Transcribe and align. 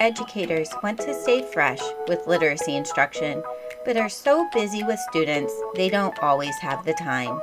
Educators 0.00 0.68
want 0.82 0.98
to 0.98 1.14
stay 1.14 1.42
fresh 1.52 1.80
with 2.08 2.26
literacy 2.26 2.74
instruction, 2.74 3.40
but 3.84 3.96
are 3.96 4.08
so 4.08 4.48
busy 4.52 4.82
with 4.82 4.98
students 5.10 5.54
they 5.76 5.88
don't 5.88 6.18
always 6.18 6.56
have 6.58 6.84
the 6.84 6.92
time. 6.94 7.40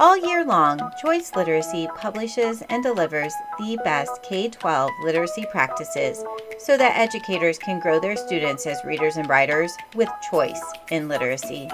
All 0.00 0.16
year 0.16 0.42
long, 0.42 0.80
Choice 1.02 1.32
Literacy 1.36 1.86
publishes 1.96 2.62
and 2.70 2.82
delivers 2.82 3.34
the 3.58 3.78
best 3.84 4.22
K 4.22 4.48
12 4.48 4.90
literacy 5.04 5.44
practices 5.50 6.24
so 6.58 6.78
that 6.78 6.96
educators 6.96 7.58
can 7.58 7.78
grow 7.78 8.00
their 8.00 8.16
students 8.16 8.66
as 8.66 8.82
readers 8.84 9.16
and 9.16 9.28
writers 9.28 9.76
with 9.94 10.08
choice 10.30 10.62
in 10.90 11.08
literacy. 11.08 11.68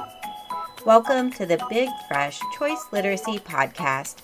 Welcome 0.84 1.30
to 1.34 1.46
the 1.46 1.64
Big 1.70 1.90
Fresh 2.08 2.40
Choice 2.58 2.86
Literacy 2.90 3.38
Podcast. 3.38 4.16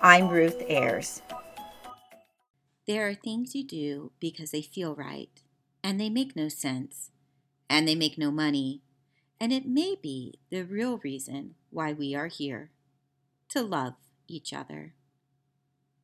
I'm 0.00 0.28
Ruth 0.28 0.62
Ayres. 0.66 1.20
There 2.86 3.08
are 3.08 3.14
things 3.14 3.54
you 3.54 3.64
do 3.64 4.12
because 4.18 4.50
they 4.50 4.62
feel 4.62 4.94
right, 4.94 5.42
and 5.84 6.00
they 6.00 6.10
make 6.10 6.34
no 6.34 6.48
sense, 6.48 7.10
and 7.70 7.86
they 7.86 7.94
make 7.94 8.18
no 8.18 8.30
money, 8.30 8.82
and 9.40 9.52
it 9.52 9.66
may 9.66 9.96
be 10.00 10.40
the 10.50 10.62
real 10.62 10.98
reason 10.98 11.54
why 11.70 11.92
we 11.92 12.14
are 12.14 12.26
here 12.26 12.70
to 13.50 13.62
love 13.62 13.94
each 14.26 14.52
other. 14.52 14.94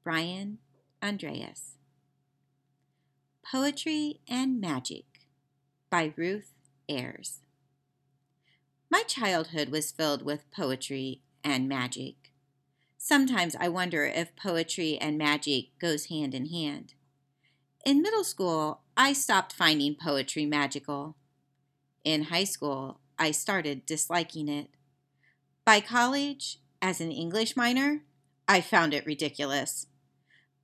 Brian 0.05 0.59
Andreas. 1.03 1.75
Poetry 3.51 4.21
and 4.29 4.61
Magic 4.61 5.05
by 5.91 6.13
Ruth 6.17 6.53
Ayres. 6.89 7.41
My 8.91 9.03
childhood 9.03 9.71
was 9.71 9.91
filled 9.91 10.23
with 10.23 10.51
poetry 10.51 11.23
and 11.43 11.69
magic. 11.69 12.17
Sometimes 13.09 13.57
I 13.59 13.71
wonder 13.71 14.05
if 14.05 14.37
poetry 14.37 14.99
and 14.99 15.17
magic 15.17 15.69
goes 15.79 16.09
hand 16.09 16.35
in 16.35 16.51
hand. 16.51 16.93
In 17.83 18.03
middle 18.03 18.23
school, 18.23 18.83
I 18.99 19.15
stopped 19.15 19.55
finding 19.55 19.95
poetry 19.95 20.45
magical. 20.45 21.17
In 22.05 22.25
high 22.25 22.45
school, 22.45 23.01
I 23.19 23.31
started 23.31 23.87
disliking 23.87 24.47
it. 24.47 24.69
By 25.65 25.81
college, 25.81 26.59
as 26.83 27.01
an 27.01 27.11
English 27.11 27.57
minor, 27.57 28.03
I 28.47 28.61
found 28.61 28.93
it 28.93 29.07
ridiculous. 29.07 29.87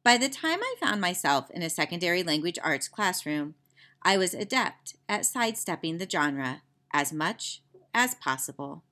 By 0.02 0.18
the 0.18 0.28
time 0.28 0.60
I 0.60 0.74
found 0.78 1.00
myself 1.00 1.50
in 1.50 1.62
a 1.62 1.70
secondary 1.70 2.22
language 2.22 2.58
arts 2.62 2.88
classroom, 2.88 3.54
I 4.02 4.18
was 4.18 4.34
adept 4.34 4.96
at 5.08 5.24
sidestepping 5.24 5.96
the 5.96 6.10
genre 6.10 6.60
as 6.92 7.10
much 7.10 7.62
as 7.94 8.14
possible. 8.14 8.84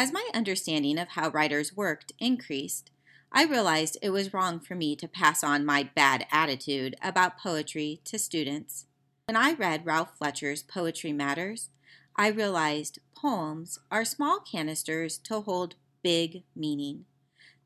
As 0.00 0.14
my 0.14 0.26
understanding 0.32 0.98
of 0.98 1.08
how 1.08 1.28
writers 1.28 1.76
worked 1.76 2.14
increased, 2.18 2.90
I 3.30 3.44
realized 3.44 3.98
it 4.00 4.08
was 4.08 4.32
wrong 4.32 4.58
for 4.58 4.74
me 4.74 4.96
to 4.96 5.06
pass 5.06 5.44
on 5.44 5.66
my 5.66 5.90
bad 5.94 6.26
attitude 6.32 6.96
about 7.02 7.36
poetry 7.36 8.00
to 8.06 8.18
students. 8.18 8.86
When 9.28 9.36
I 9.36 9.52
read 9.52 9.84
Ralph 9.84 10.16
Fletcher's 10.16 10.62
Poetry 10.62 11.12
Matters, 11.12 11.68
I 12.16 12.28
realized 12.28 13.00
poems 13.14 13.78
are 13.90 14.06
small 14.06 14.40
canisters 14.40 15.18
to 15.18 15.42
hold 15.42 15.74
big 16.02 16.44
meaning. 16.56 17.04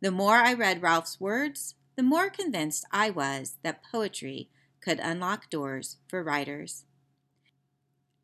The 0.00 0.10
more 0.10 0.38
I 0.38 0.54
read 0.54 0.82
Ralph's 0.82 1.20
words, 1.20 1.76
the 1.94 2.02
more 2.02 2.30
convinced 2.30 2.84
I 2.91 3.10
was 3.10 3.58
that 3.62 3.84
poetry 3.92 4.48
could 4.80 4.98
unlock 4.98 5.50
doors 5.50 5.98
for 6.08 6.20
writers. 6.20 6.84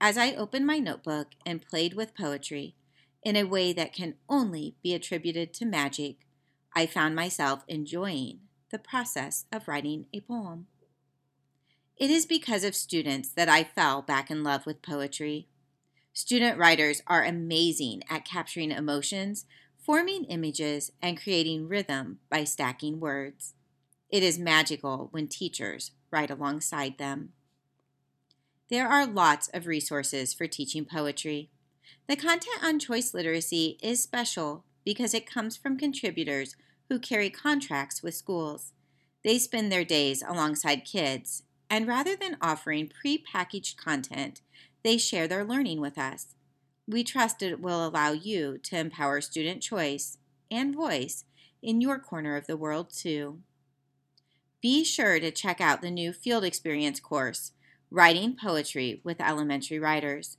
As 0.01 0.19
I 0.19 0.35
opened 0.35 0.67
my 0.67 0.81
notebook 0.81 1.29
and 1.47 1.63
played 1.63 1.95
with 1.95 2.17
poetry 2.17 2.75
in 3.23 3.37
a 3.37 3.45
way 3.45 3.73
that 3.73 3.93
can 3.93 4.15
only 4.29 4.77
be 4.83 4.95
attributed 4.95 5.53
to 5.55 5.65
magic, 5.65 6.17
I 6.75 6.87
found 6.87 7.15
myself 7.15 7.65
enjoying 7.69 8.41
the 8.71 8.79
process 8.79 9.47
of 9.53 9.69
writing 9.69 10.07
a 10.13 10.21
poem. 10.21 10.67
It 11.97 12.11
is 12.11 12.25
because 12.25 12.65
of 12.65 12.75
students 12.75 13.29
that 13.31 13.49
I 13.49 13.65
fell 13.65 14.01
back 14.01 14.31
in 14.31 14.43
love 14.43 14.65
with 14.65 14.83
poetry. 14.83 15.49
Student 16.13 16.59
writers 16.59 17.03
are 17.07 17.25
amazing 17.25 18.03
at 18.09 18.25
capturing 18.25 18.71
emotions 18.71 19.45
forming 19.81 20.25
images, 20.25 20.93
and 21.03 21.21
creating 21.21 21.67
rhythm 21.67 22.19
by 22.31 22.45
stacking 22.45 23.01
words. 23.01 23.55
It 24.09 24.23
is 24.23 24.39
magical 24.39 25.09
when 25.11 25.29
teachers 25.29 25.93
write 26.11 26.31
alongside 26.31 26.99
them. 26.99 27.31
There 28.69 28.89
are 28.89 29.07
lots 29.07 29.49
of 29.49 29.67
resources 29.67 30.33
for 30.35 30.47
teaching 30.47 30.85
poetry. 30.85 31.51
The 32.09 32.17
content 32.17 32.63
on 32.63 32.79
choice 32.79 33.15
literacy 33.15 33.79
is 33.83 34.03
special 34.03 34.65
because 34.85 35.15
it 35.15 35.31
comes 35.31 35.57
from 35.57 35.79
contributors 35.79 36.57
who 36.89 36.99
carry 36.99 37.31
contracts 37.31 38.03
with 38.03 38.15
schools. 38.15 38.73
They 39.23 39.39
spend 39.39 39.71
their 39.71 39.85
days 39.85 40.23
alongside 40.27 40.85
kids, 40.85 41.45
and 41.69 41.87
rather 41.87 42.17
than 42.17 42.37
offering 42.41 42.89
pre-packaged 42.89 43.77
content, 43.77 44.41
they 44.83 44.97
share 44.97 45.29
their 45.29 45.45
learning 45.45 45.81
with 45.81 45.99
us. 45.99 46.35
We 46.89 47.05
trust 47.05 47.43
it 47.43 47.61
will 47.61 47.87
allow 47.87 48.13
you 48.13 48.59
to 48.59 48.79
empower 48.79 49.21
student 49.21 49.63
choice 49.63 50.19
and 50.51 50.75
voice 50.75 51.25
in 51.63 51.81
your 51.81 51.99
corner 51.99 52.37
of 52.37 52.47
the 52.47 52.57
world, 52.57 52.91
too. 52.91 53.41
Be 54.61 54.83
sure 54.85 55.21
to 55.21 55.31
check 55.31 55.61
out 55.61 55.83
the 55.83 55.91
new 55.91 56.13
Field 56.13 56.43
Experience 56.43 56.99
course, 56.99 57.53
Writing 57.91 58.37
Poetry 58.37 59.01
with 59.05 59.21
Elementary 59.21 59.79
Writers. 59.79 60.39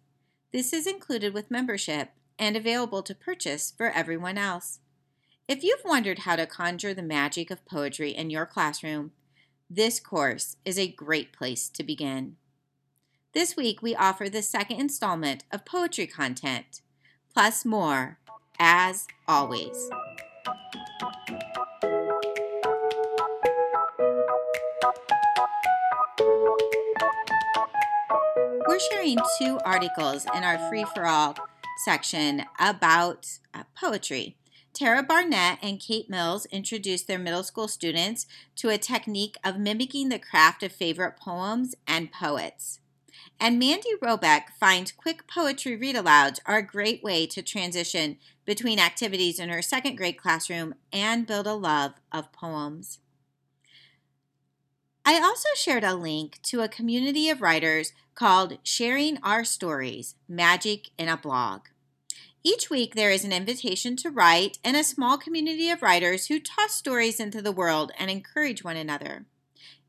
This 0.51 0.73
is 0.73 0.85
included 0.85 1.33
with 1.33 1.49
membership 1.49 2.09
and 2.37 2.57
available 2.57 3.03
to 3.03 3.15
purchase 3.15 3.71
for 3.75 3.89
everyone 3.89 4.37
else. 4.37 4.79
If 5.47 5.63
you've 5.63 5.85
wondered 5.85 6.19
how 6.19 6.35
to 6.35 6.45
conjure 6.45 6.93
the 6.93 7.01
magic 7.01 7.51
of 7.51 7.65
poetry 7.65 8.11
in 8.11 8.29
your 8.29 8.45
classroom, 8.45 9.11
this 9.69 9.99
course 9.99 10.57
is 10.65 10.77
a 10.77 10.91
great 10.91 11.31
place 11.31 11.69
to 11.69 11.83
begin. 11.83 12.35
This 13.33 13.55
week, 13.55 13.81
we 13.81 13.95
offer 13.95 14.27
the 14.27 14.41
second 14.41 14.81
installment 14.81 15.45
of 15.51 15.63
poetry 15.63 16.07
content, 16.07 16.81
plus 17.33 17.63
more, 17.63 18.19
as 18.59 19.07
always. 19.29 19.89
We're 28.71 28.79
sharing 28.79 29.17
two 29.37 29.59
articles 29.65 30.25
in 30.33 30.45
our 30.45 30.57
free 30.69 30.85
for 30.95 31.05
all 31.05 31.35
section 31.83 32.45
about 32.57 33.27
uh, 33.53 33.63
poetry. 33.75 34.37
Tara 34.71 35.03
Barnett 35.03 35.59
and 35.61 35.77
Kate 35.77 36.09
Mills 36.09 36.45
introduced 36.45 37.05
their 37.05 37.19
middle 37.19 37.43
school 37.43 37.67
students 37.67 38.27
to 38.55 38.69
a 38.69 38.77
technique 38.77 39.35
of 39.43 39.59
mimicking 39.59 40.07
the 40.07 40.19
craft 40.19 40.63
of 40.63 40.71
favorite 40.71 41.17
poems 41.17 41.75
and 41.85 42.13
poets. 42.13 42.79
And 43.41 43.59
Mandy 43.59 43.89
Robek 44.01 44.43
finds 44.57 44.93
quick 44.93 45.27
poetry 45.27 45.75
read 45.75 45.97
alouds 45.97 46.39
are 46.45 46.59
a 46.59 46.65
great 46.65 47.03
way 47.03 47.27
to 47.27 47.41
transition 47.41 48.19
between 48.45 48.79
activities 48.79 49.37
in 49.37 49.49
her 49.49 49.61
second 49.61 49.97
grade 49.97 50.17
classroom 50.17 50.75
and 50.93 51.27
build 51.27 51.45
a 51.45 51.55
love 51.55 51.95
of 52.13 52.31
poems. 52.31 52.99
I 55.03 55.19
also 55.19 55.49
shared 55.55 55.83
a 55.83 55.95
link 55.95 56.39
to 56.43 56.61
a 56.61 56.69
community 56.69 57.29
of 57.29 57.41
writers 57.41 57.91
called 58.15 58.57
Sharing 58.63 59.17
Our 59.23 59.43
Stories 59.43 60.15
Magic 60.27 60.89
in 60.97 61.07
a 61.07 61.17
Blog. 61.17 61.61
Each 62.43 62.69
week, 62.69 62.95
there 62.95 63.11
is 63.11 63.23
an 63.23 63.31
invitation 63.31 63.95
to 63.97 64.09
write 64.09 64.57
and 64.63 64.75
a 64.75 64.83
small 64.83 65.17
community 65.17 65.69
of 65.69 65.81
writers 65.81 66.27
who 66.27 66.39
toss 66.39 66.73
stories 66.73 67.19
into 67.19 67.41
the 67.41 67.51
world 67.51 67.91
and 67.99 68.09
encourage 68.09 68.63
one 68.63 68.77
another. 68.77 69.25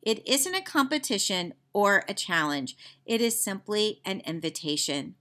It 0.03 0.27
isn't 0.29 0.55
a 0.55 0.61
competition 0.61 1.55
or 1.73 2.05
a 2.09 2.15
challenge, 2.15 2.77
it 3.07 3.21
is 3.21 3.43
simply 3.43 4.01
an 4.05 4.21
invitation. 4.27 5.15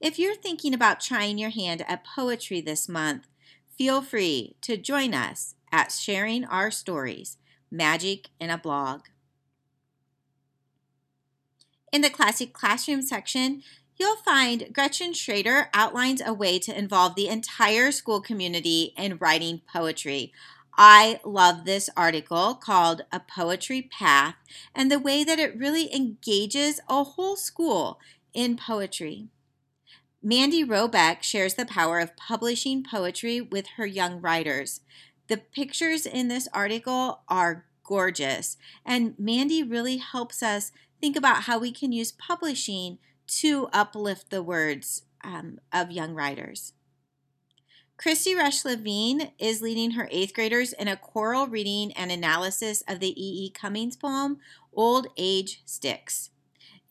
If 0.00 0.18
you're 0.18 0.34
thinking 0.34 0.72
about 0.72 1.00
trying 1.00 1.38
your 1.38 1.50
hand 1.50 1.84
at 1.86 2.04
poetry 2.04 2.60
this 2.60 2.88
month, 2.88 3.28
feel 3.76 4.00
free 4.00 4.56
to 4.62 4.76
join 4.76 5.12
us 5.12 5.54
at 5.70 5.92
Sharing 5.92 6.44
Our 6.44 6.70
Stories 6.70 7.36
Magic 7.70 8.28
in 8.40 8.50
a 8.50 8.58
Blog. 8.58 9.02
In 11.92 12.00
the 12.00 12.08
Classic 12.08 12.54
Classroom 12.54 13.02
section, 13.02 13.62
you'll 13.98 14.16
find 14.16 14.72
Gretchen 14.72 15.12
Schrader 15.12 15.68
outlines 15.74 16.22
a 16.24 16.32
way 16.32 16.58
to 16.60 16.76
involve 16.76 17.14
the 17.14 17.28
entire 17.28 17.92
school 17.92 18.22
community 18.22 18.94
in 18.96 19.18
writing 19.18 19.60
poetry. 19.70 20.32
I 20.74 21.20
love 21.22 21.66
this 21.66 21.90
article 21.94 22.54
called 22.54 23.02
A 23.12 23.20
Poetry 23.20 23.82
Path 23.82 24.36
and 24.74 24.90
the 24.90 24.98
way 24.98 25.22
that 25.22 25.38
it 25.38 25.58
really 25.58 25.94
engages 25.94 26.80
a 26.88 27.04
whole 27.04 27.36
school 27.36 28.00
in 28.32 28.56
poetry. 28.56 29.28
Mandy 30.22 30.64
Robek 30.64 31.22
shares 31.22 31.54
the 31.54 31.66
power 31.66 32.00
of 32.00 32.16
publishing 32.16 32.82
poetry 32.82 33.42
with 33.42 33.66
her 33.76 33.84
young 33.84 34.22
writers. 34.22 34.80
The 35.28 35.36
pictures 35.36 36.06
in 36.06 36.28
this 36.28 36.48
article 36.54 37.20
are 37.28 37.66
gorgeous, 37.84 38.56
and 38.86 39.14
Mandy 39.18 39.62
really 39.62 39.98
helps 39.98 40.42
us 40.42 40.72
think 41.02 41.16
about 41.16 41.42
how 41.42 41.58
we 41.58 41.72
can 41.72 41.90
use 41.90 42.12
publishing 42.12 42.96
to 43.26 43.68
uplift 43.72 44.30
the 44.30 44.42
words 44.42 45.02
um, 45.24 45.58
of 45.72 45.90
young 45.90 46.14
writers. 46.14 46.74
Christy 47.96 48.36
Rush 48.36 48.64
Levine 48.64 49.32
is 49.36 49.60
leading 49.60 49.92
her 49.92 50.08
eighth 50.12 50.32
graders 50.32 50.72
in 50.72 50.86
a 50.86 50.96
choral 50.96 51.48
reading 51.48 51.92
and 51.92 52.12
analysis 52.12 52.84
of 52.86 53.00
the 53.00 53.10
E. 53.10 53.46
E. 53.46 53.50
Cummings 53.50 53.96
poem, 53.96 54.38
Old 54.72 55.08
Age 55.16 55.62
Sticks. 55.64 56.30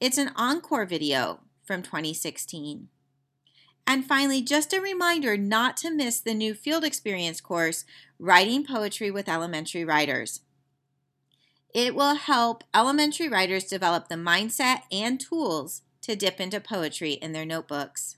It's 0.01 0.17
an 0.17 0.31
encore 0.35 0.85
video 0.85 1.39
from 1.63 1.81
2016. 1.81 2.89
And 3.87 4.05
finally, 4.05 4.41
just 4.41 4.73
a 4.73 4.81
reminder 4.81 5.37
not 5.37 5.77
to 5.77 5.89
miss 5.89 6.19
the 6.19 6.33
new 6.33 6.53
field 6.53 6.83
experience 6.83 7.39
course, 7.39 7.85
Writing 8.19 8.65
Poetry 8.65 9.09
with 9.09 9.29
Elementary 9.29 9.85
Writers. 9.85 10.41
It 11.73 11.95
will 11.95 12.15
help 12.15 12.63
elementary 12.73 13.29
writers 13.29 13.63
develop 13.63 14.07
the 14.07 14.15
mindset 14.15 14.81
and 14.91 15.19
tools 15.19 15.81
to 16.01 16.15
dip 16.15 16.39
into 16.39 16.59
poetry 16.59 17.13
in 17.13 17.31
their 17.31 17.45
notebooks. 17.45 18.17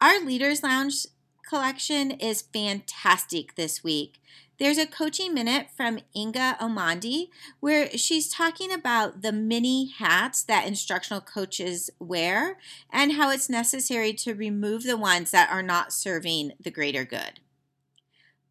Our 0.00 0.24
Leaders 0.24 0.62
Lounge 0.62 1.06
collection 1.46 2.12
is 2.12 2.42
fantastic 2.42 3.56
this 3.56 3.82
week. 3.82 4.20
There's 4.58 4.78
a 4.78 4.86
coaching 4.86 5.34
minute 5.34 5.68
from 5.76 6.00
Inga 6.16 6.56
Omandi 6.60 7.28
where 7.60 7.90
she's 7.90 8.28
talking 8.28 8.72
about 8.72 9.22
the 9.22 9.32
many 9.32 9.90
hats 9.90 10.42
that 10.44 10.66
instructional 10.66 11.20
coaches 11.20 11.90
wear 11.98 12.58
and 12.90 13.12
how 13.12 13.30
it's 13.30 13.48
necessary 13.48 14.12
to 14.14 14.34
remove 14.34 14.82
the 14.82 14.96
ones 14.96 15.30
that 15.30 15.50
are 15.50 15.62
not 15.62 15.92
serving 15.92 16.52
the 16.60 16.70
greater 16.70 17.04
good. 17.04 17.40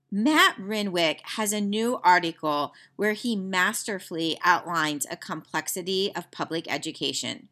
Matt 0.10 0.56
Renwick 0.58 1.22
has 1.36 1.52
a 1.52 1.60
new 1.60 2.00
article 2.02 2.74
where 2.96 3.12
he 3.12 3.36
masterfully 3.36 4.38
outlines 4.42 5.06
a 5.10 5.18
complexity 5.18 6.14
of 6.16 6.32
public 6.32 6.72
education. 6.72 7.50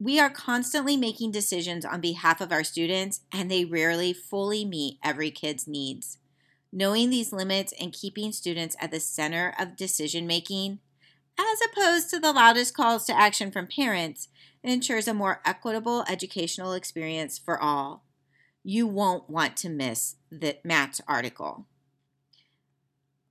We 0.00 0.18
are 0.18 0.28
constantly 0.28 0.96
making 0.96 1.30
decisions 1.30 1.84
on 1.84 2.00
behalf 2.00 2.40
of 2.40 2.50
our 2.50 2.64
students, 2.64 3.20
and 3.32 3.48
they 3.48 3.64
rarely 3.64 4.12
fully 4.12 4.64
meet 4.64 4.98
every 5.02 5.30
kid's 5.30 5.68
needs. 5.68 6.18
Knowing 6.72 7.10
these 7.10 7.32
limits 7.32 7.72
and 7.80 7.92
keeping 7.92 8.32
students 8.32 8.76
at 8.80 8.90
the 8.90 9.00
center 9.00 9.54
of 9.58 9.76
decision 9.76 10.26
making, 10.26 10.80
as 11.38 11.58
opposed 11.70 12.10
to 12.10 12.18
the 12.18 12.32
loudest 12.32 12.74
calls 12.74 13.04
to 13.06 13.16
action 13.16 13.52
from 13.52 13.68
parents, 13.68 14.28
ensures 14.62 15.06
a 15.06 15.14
more 15.14 15.40
equitable 15.44 16.04
educational 16.08 16.72
experience 16.72 17.38
for 17.38 17.62
all. 17.62 18.02
You 18.68 18.88
won't 18.88 19.30
want 19.30 19.56
to 19.58 19.68
miss 19.68 20.16
the 20.28 20.56
Matt's 20.64 21.00
article. 21.06 21.66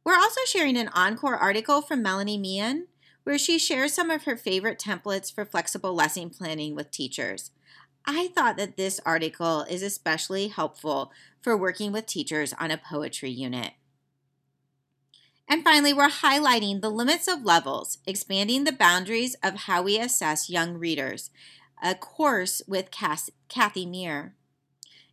We're 0.06 0.16
also 0.16 0.40
sharing 0.46 0.78
an 0.78 0.88
encore 0.96 1.36
article 1.36 1.82
from 1.82 2.02
Melanie 2.02 2.38
Meehan 2.38 2.88
where 3.26 3.38
she 3.38 3.60
shares 3.60 3.92
some 3.92 4.10
of 4.10 4.24
her 4.24 4.38
favorite 4.38 4.80
templates 4.80 5.34
for 5.34 5.44
flexible 5.44 5.94
lesson 5.94 6.30
planning 6.30 6.74
with 6.74 6.90
teachers. 6.90 7.52
I 8.06 8.30
thought 8.30 8.56
that 8.56 8.78
this 8.78 9.02
article 9.06 9.64
is 9.64 9.84
especially 9.84 10.48
helpful 10.48 11.12
for 11.42 11.58
working 11.58 11.92
with 11.92 12.06
teachers 12.06 12.54
on 12.58 12.72
a 12.72 12.78
poetry 12.78 13.32
unit. 13.32 13.74
And 15.50 15.66
finally, 15.66 15.92
we're 15.92 16.08
highlighting 16.08 16.80
the 16.80 16.90
limits 16.90 17.28
of 17.28 17.44
levels, 17.44 17.98
expanding 18.08 18.64
the 18.64 18.72
boundaries 18.72 19.36
of 19.44 19.56
how 19.56 19.82
we 19.82 20.00
assess 20.00 20.50
young 20.50 20.78
readers, 20.78 21.30
a 21.84 21.94
course 21.94 22.62
with 22.70 22.90
Kathy 22.90 23.86
Meir. 23.86 24.36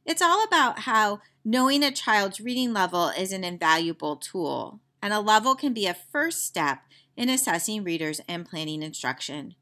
It's 0.04 0.22
all 0.22 0.42
about 0.42 0.80
how 0.80 1.20
knowing 1.44 1.82
a 1.82 1.92
child's 1.92 2.40
reading 2.40 2.72
level 2.72 3.08
is 3.08 3.32
an 3.32 3.44
invaluable 3.44 4.16
tool, 4.16 4.80
and 5.00 5.12
a 5.12 5.20
level 5.20 5.54
can 5.54 5.72
be 5.72 5.86
a 5.86 5.94
first 5.94 6.44
step 6.44 6.82
in 7.16 7.28
assessing 7.28 7.84
readers 7.84 8.20
and 8.28 8.48
planning 8.48 8.82
instruction. 8.82 9.54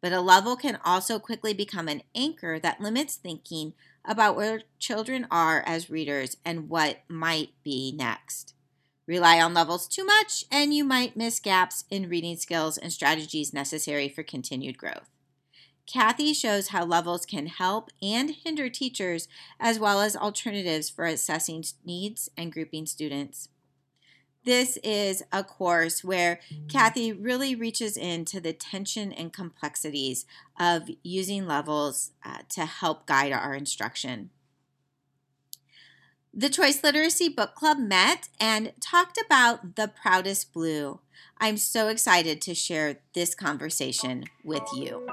But 0.00 0.12
a 0.12 0.20
level 0.20 0.56
can 0.56 0.78
also 0.84 1.18
quickly 1.18 1.54
become 1.54 1.88
an 1.88 2.02
anchor 2.14 2.58
that 2.58 2.80
limits 2.80 3.14
thinking 3.14 3.72
about 4.04 4.36
where 4.36 4.62
children 4.78 5.26
are 5.30 5.62
as 5.64 5.88
readers 5.88 6.36
and 6.44 6.68
what 6.68 6.98
might 7.08 7.50
be 7.62 7.92
next. 7.96 8.54
Rely 9.06 9.40
on 9.40 9.54
levels 9.54 9.86
too 9.86 10.04
much, 10.04 10.44
and 10.50 10.74
you 10.74 10.84
might 10.84 11.16
miss 11.16 11.38
gaps 11.38 11.84
in 11.88 12.08
reading 12.08 12.36
skills 12.36 12.76
and 12.76 12.92
strategies 12.92 13.52
necessary 13.52 14.08
for 14.08 14.22
continued 14.22 14.76
growth. 14.76 15.13
Kathy 15.86 16.32
shows 16.32 16.68
how 16.68 16.84
levels 16.84 17.26
can 17.26 17.46
help 17.46 17.90
and 18.02 18.30
hinder 18.30 18.68
teachers, 18.68 19.28
as 19.60 19.78
well 19.78 20.00
as 20.00 20.16
alternatives 20.16 20.88
for 20.88 21.04
assessing 21.04 21.64
needs 21.84 22.30
and 22.36 22.52
grouping 22.52 22.86
students. 22.86 23.48
This 24.44 24.76
is 24.84 25.22
a 25.32 25.42
course 25.42 26.04
where 26.04 26.38
Kathy 26.68 27.12
really 27.12 27.54
reaches 27.54 27.96
into 27.96 28.40
the 28.40 28.52
tension 28.52 29.10
and 29.10 29.32
complexities 29.32 30.26
of 30.60 30.90
using 31.02 31.46
levels 31.46 32.12
uh, 32.24 32.38
to 32.50 32.66
help 32.66 33.06
guide 33.06 33.32
our 33.32 33.54
instruction. 33.54 34.30
The 36.34 36.50
Choice 36.50 36.82
Literacy 36.82 37.28
Book 37.28 37.54
Club 37.54 37.78
met 37.78 38.28
and 38.38 38.72
talked 38.80 39.18
about 39.24 39.76
The 39.76 39.88
Proudest 39.88 40.52
Blue. 40.52 41.00
I'm 41.38 41.56
so 41.56 41.88
excited 41.88 42.42
to 42.42 42.54
share 42.54 42.98
this 43.14 43.34
conversation 43.34 44.24
with 44.44 44.64
you. 44.74 45.06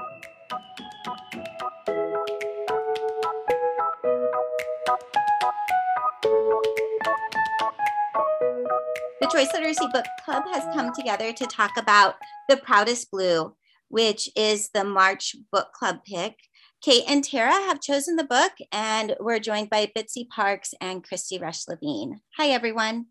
Choice 9.32 9.48
Literacy 9.54 9.86
Book 9.94 10.04
Club 10.26 10.44
has 10.52 10.62
come 10.74 10.92
together 10.92 11.32
to 11.32 11.46
talk 11.46 11.78
about 11.78 12.16
The 12.50 12.58
Proudest 12.58 13.10
Blue, 13.10 13.56
which 13.88 14.28
is 14.36 14.68
the 14.74 14.84
March 14.84 15.34
book 15.50 15.72
club 15.72 16.00
pick. 16.06 16.36
Kate 16.82 17.04
and 17.08 17.24
Tara 17.24 17.52
have 17.52 17.80
chosen 17.80 18.16
the 18.16 18.24
book, 18.24 18.52
and 18.70 19.16
we're 19.20 19.38
joined 19.38 19.70
by 19.70 19.90
Bitsy 19.96 20.28
Parks 20.28 20.74
and 20.82 21.02
Christy 21.02 21.38
Rush 21.38 21.66
Levine. 21.66 22.20
Hi, 22.36 22.48
everyone. 22.48 23.06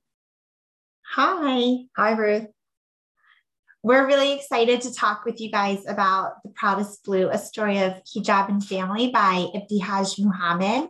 Hi. 1.15 1.85
Hi, 1.97 2.12
Ruth. 2.12 2.45
We're 3.81 4.06
really 4.06 4.33
excited 4.33 4.81
to 4.81 4.94
talk 4.94 5.25
with 5.25 5.41
you 5.41 5.50
guys 5.50 5.83
about 5.88 6.33
The 6.44 6.51
Proudest 6.51 7.03
Blue, 7.03 7.29
a 7.29 7.39
story 7.39 7.79
of 7.79 7.94
hijab 8.03 8.47
and 8.47 8.63
family 8.63 9.09
by 9.09 9.47
Ibtihaj 9.56 10.19
Muhammad. 10.19 10.88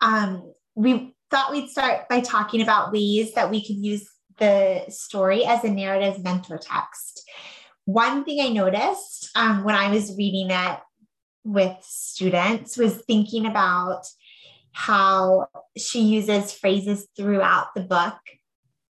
Um, 0.00 0.52
we 0.76 1.16
thought 1.32 1.50
we'd 1.50 1.70
start 1.70 2.08
by 2.10 2.20
talking 2.20 2.60
about 2.60 2.92
ways 2.92 3.32
that 3.34 3.50
we 3.50 3.66
could 3.66 3.76
use 3.76 4.06
the 4.38 4.84
story 4.90 5.44
as 5.46 5.64
a 5.64 5.70
narrative 5.70 6.22
mentor 6.22 6.58
text. 6.58 7.28
One 7.86 8.24
thing 8.24 8.40
I 8.40 8.50
noticed 8.50 9.30
um, 9.34 9.64
when 9.64 9.74
I 9.74 9.90
was 9.90 10.16
reading 10.16 10.50
it 10.50 10.78
with 11.42 11.76
students 11.80 12.76
was 12.76 13.02
thinking 13.06 13.46
about 13.46 14.02
how 14.72 15.48
she 15.76 16.02
uses 16.02 16.52
phrases 16.52 17.08
throughout 17.16 17.74
the 17.74 17.82
book 17.82 18.18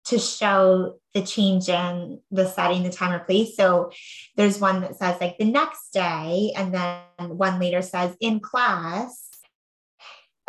to 0.07 0.19
show 0.19 0.97
the 1.15 1.23
change 1.23 1.69
in 1.69 2.21
the 2.31 2.49
setting, 2.49 2.83
the 2.83 2.91
time 2.91 3.13
or 3.13 3.25
place. 3.25 3.57
So 3.57 3.93
there's 4.37 4.59
one 4.59 4.81
that 4.81 4.97
says 4.97 5.21
like 5.21 5.37
the 5.39 5.45
next 5.45 5.93
day, 5.93 6.53
and 6.57 6.75
then 6.75 7.37
one 7.37 7.61
later 7.61 7.83
says 7.83 8.17
in 8.21 8.41
class, 8.41 9.29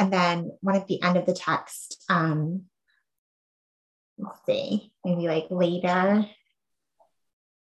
and 0.03 0.11
then 0.11 0.51
one 0.59 0.75
at 0.75 0.87
the 0.87 1.01
end 1.01 1.15
of 1.15 1.25
the 1.25 1.33
text, 1.33 2.03
um, 2.09 2.63
let's 4.17 4.39
see, 4.45 4.91
maybe 5.05 5.27
like 5.27 5.45
later 5.49 6.25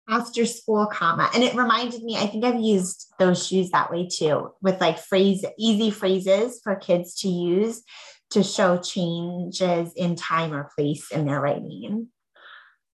after 0.08 0.46
school 0.46 0.86
comma. 0.86 1.30
And 1.34 1.44
it 1.44 1.54
reminded 1.54 2.02
me 2.02 2.16
i 2.16 2.26
think 2.26 2.44
i've 2.44 2.58
used 2.58 3.12
those 3.18 3.46
shoes 3.46 3.70
that 3.70 3.92
way 3.92 4.08
too 4.08 4.52
with 4.62 4.80
like 4.80 4.98
phrase 4.98 5.44
easy 5.58 5.90
phrases 5.90 6.60
for 6.64 6.74
kids 6.76 7.20
to 7.20 7.28
use 7.28 7.82
to 8.30 8.42
show 8.42 8.78
changes 8.78 9.92
in 9.94 10.16
time 10.16 10.52
or 10.54 10.70
place 10.76 11.10
in 11.10 11.26
their 11.26 11.40
writing. 11.40 12.08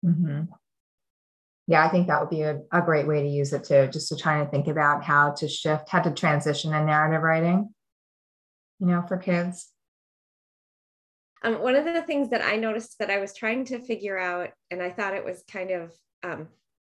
Mm-hmm. 0.05 0.43
yeah 1.69 1.87
i 1.87 1.89
think 1.89 2.09
that 2.09 2.21
would 2.21 2.31
be 2.31 2.43
a, 2.43 2.61
a 2.73 2.83
great 2.83 3.07
way 3.07 3.23
to 3.23 3.29
use 3.29 3.53
it 3.53 3.65
too 3.65 3.89
just 3.93 4.09
to 4.09 4.17
try 4.17 4.41
and 4.41 4.51
think 4.51 4.67
about 4.67 5.05
how 5.05 5.31
to 5.39 5.49
shift 5.49 5.89
how 5.89 6.01
to 6.01 6.11
transition 6.11 6.75
in 6.75 6.87
narrative 6.87 7.23
writing 7.23 7.71
you 8.79 8.87
know, 8.87 9.03
for 9.07 9.17
kids? 9.17 9.73
Um, 11.43 11.63
one 11.63 11.77
of 11.77 11.85
the 11.85 12.03
things 12.03 12.31
that 12.31 12.43
I 12.43 12.57
noticed 12.57 12.99
that 12.99 13.11
I 13.11 13.19
was 13.19 13.35
trying 13.35 13.65
to 13.67 13.79
figure 13.79 14.19
out, 14.19 14.51
and 14.71 14.83
I 14.83 14.91
thought 14.91 15.15
it 15.15 15.25
was 15.25 15.45
kind 15.51 15.71
of, 15.71 15.93
um, 16.23 16.49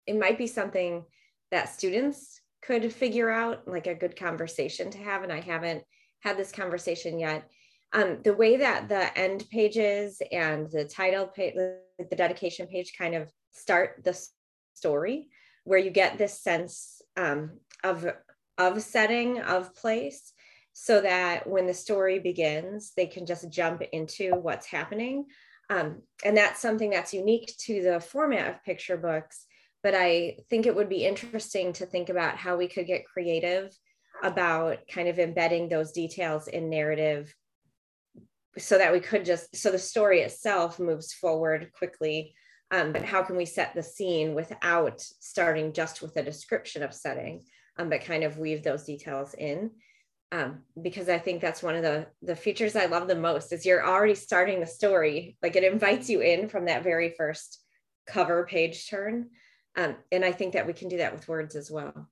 it 0.08 0.18
might 0.18 0.38
be 0.38 0.48
something 0.48 1.06
that 1.52 1.70
students 1.70 2.42
could 2.62 2.92
figure 2.92 3.30
out, 3.30 3.68
like 3.68 3.88
a 3.88 3.96
good 3.96 4.16
conversation 4.16 4.90
to 4.92 4.98
have. 4.98 5.24
And 5.24 5.32
I 5.32 5.42
haven't 5.42 5.84
had 6.22 6.38
this 6.38 6.52
conversation 6.52 7.20
yet. 7.20 7.50
Um, 7.94 8.20
the 8.24 8.34
way 8.34 8.58
that 8.58 8.88
the 8.88 9.18
end 9.18 9.46
pages 9.52 10.22
and 10.32 10.70
the 10.72 10.86
title 10.86 11.28
page, 11.28 11.56
the 11.56 12.16
dedication 12.16 12.68
page 12.68 12.94
kind 12.98 13.16
of 13.16 13.30
start 13.52 14.02
the 14.04 14.18
story, 14.74 15.28
where 15.66 15.80
you 15.80 15.92
get 15.92 16.18
this 16.18 16.40
sense 16.40 17.02
um, 17.18 17.60
of 17.84 18.08
of 18.58 18.82
setting 18.82 19.42
of 19.42 19.76
place 19.76 20.34
so 20.74 21.02
that 21.02 21.48
when 21.48 21.68
the 21.68 21.74
story 21.74 22.20
begins, 22.20 22.94
they 22.96 23.06
can 23.06 23.26
just 23.26 23.50
jump 23.50 23.82
into 23.92 24.36
what's 24.36 24.66
happening. 24.66 25.26
Um, 25.70 26.02
and 26.24 26.36
that's 26.36 26.62
something 26.62 26.90
that's 26.90 27.14
unique 27.14 27.54
to 27.60 27.82
the 27.82 28.00
format 28.00 28.50
of 28.50 28.64
picture 28.64 28.98
books. 28.98 29.46
But 29.84 29.96
I 29.96 30.38
think 30.50 30.66
it 30.66 30.76
would 30.76 30.90
be 30.90 31.06
interesting 31.06 31.74
to 31.74 31.86
think 31.86 32.10
about 32.10 32.38
how 32.38 32.56
we 32.58 32.68
could 32.68 32.88
get 32.88 33.06
creative 33.06 33.76
about 34.24 34.80
kind 34.88 35.08
of 35.08 35.20
embedding 35.20 35.68
those 35.68 35.92
details 35.92 36.48
in 36.48 36.70
narrative 36.70 37.34
so 38.58 38.78
that 38.78 38.92
we 38.92 39.00
could 39.00 39.26
just 39.26 39.56
so 39.56 39.72
the 39.72 39.80
story 39.80 40.22
itself 40.22 40.80
moves 40.80 41.14
forward 41.14 41.72
quickly 41.74 42.34
um, 42.72 42.92
but 42.92 43.04
how 43.04 43.24
can 43.24 43.36
we 43.36 43.46
set 43.46 43.74
the 43.74 43.84
scene 43.84 44.34
without 44.34 45.00
starting 45.00 45.74
just 45.74 46.02
with 46.02 46.16
a 46.18 46.24
description 46.24 46.84
of 46.84 46.94
setting 46.94 47.42
um, 47.78 47.90
but 47.90 48.04
kind 48.04 48.24
of 48.24 48.38
weave 48.38 48.64
those 48.64 48.84
details 48.84 49.34
in 49.36 49.72
um, 50.32 50.60
because 50.82 51.10
i 51.10 51.18
think 51.18 51.42
that's 51.42 51.64
one 51.64 51.76
of 51.76 51.84
the 51.84 52.08
the 52.22 52.36
features 52.36 52.76
i 52.76 52.86
love 52.86 53.08
the 53.08 53.16
most 53.16 53.52
is 53.52 53.66
you're 53.66 53.86
already 53.86 54.16
starting 54.16 54.60
the 54.60 54.68
story. 54.68 55.38
Like 55.42 55.56
it 55.56 55.64
invites 55.64 56.10
you 56.10 56.22
in 56.22 56.50
from 56.50 56.66
that 56.66 56.84
very 56.84 57.14
first 57.18 57.60
cover 58.08 58.46
page 58.46 58.90
turn. 58.90 59.30
Um, 59.78 59.96
and 60.12 60.26
i 60.26 60.32
think 60.32 60.54
that 60.54 60.68
we 60.68 60.74
can 60.74 60.90
do 60.90 60.98
that 60.98 61.14
with 61.14 61.28
words 61.28 61.56
as 61.56 61.70
well. 61.70 62.10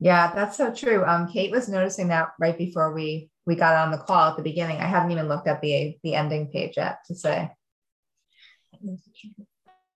Yeah 0.00 0.32
that's 0.34 0.56
so 0.56 0.72
true. 0.72 1.04
Um, 1.04 1.28
kate 1.28 1.50
was 1.50 1.68
noticing 1.68 2.08
that 2.08 2.28
right 2.38 2.56
before 2.56 2.92
we 2.92 3.30
we 3.46 3.56
got 3.56 3.74
on 3.74 3.90
the 3.90 3.98
call 3.98 4.30
at 4.30 4.36
the 4.36 4.42
beginning. 4.42 4.78
I 4.78 4.86
hadn't 4.86 5.10
even 5.10 5.28
looked 5.28 5.48
at 5.48 5.60
the 5.60 5.96
the 6.02 6.14
ending 6.14 6.48
page 6.48 6.74
yet 6.76 6.98
to 7.06 7.14
say. 7.14 7.50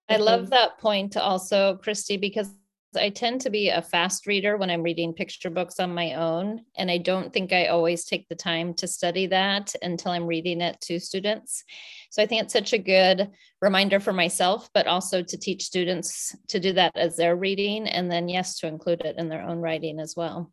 I 0.09 0.19
love 0.19 0.51
that 0.51 0.79
point 0.79 1.17
also, 1.17 1.77
Christy, 1.77 2.17
because 2.17 2.51
I 2.95 3.11
tend 3.11 3.43
to 3.43 3.51
be 3.51 3.69
a 3.69 3.83
fast 3.83 4.27
reader 4.27 4.57
when 4.57 4.71
I'm 4.71 4.83
reading 4.83 5.13
picture 5.13 5.51
books 5.51 5.81
on 5.81 5.95
my 5.95 6.15
own. 6.15 6.63
And 6.77 6.91
I 6.91 6.99
don't 6.99 7.33
think 7.33 7.53
I 7.53 7.67
always 7.67 8.05
take 8.05 8.29
the 8.29 8.35
time 8.35 8.75
to 8.75 8.87
study 8.87 9.27
that 9.29 9.75
until 9.83 10.13
I'm 10.13 10.27
reading 10.27 10.61
it 10.61 10.81
to 10.83 11.01
students. 11.01 11.65
So 12.11 12.23
I 12.23 12.27
think 12.27 12.43
it's 12.43 12.53
such 12.53 12.73
a 12.73 12.79
good 12.79 13.31
reminder 13.61 14.01
for 14.01 14.13
myself, 14.13 14.71
but 14.73 14.87
also 14.87 15.23
to 15.23 15.37
teach 15.37 15.65
students 15.65 16.35
to 16.49 16.61
do 16.61 16.73
that 16.75 16.97
as 16.97 17.17
they're 17.17 17.37
reading. 17.37 17.87
And 17.87 18.11
then, 18.11 18.29
yes, 18.29 18.59
to 18.59 18.67
include 18.67 19.03
it 19.03 19.17
in 19.19 19.29
their 19.29 19.43
own 19.43 19.59
writing 19.59 20.01
as 20.01 20.15
well. 20.17 20.53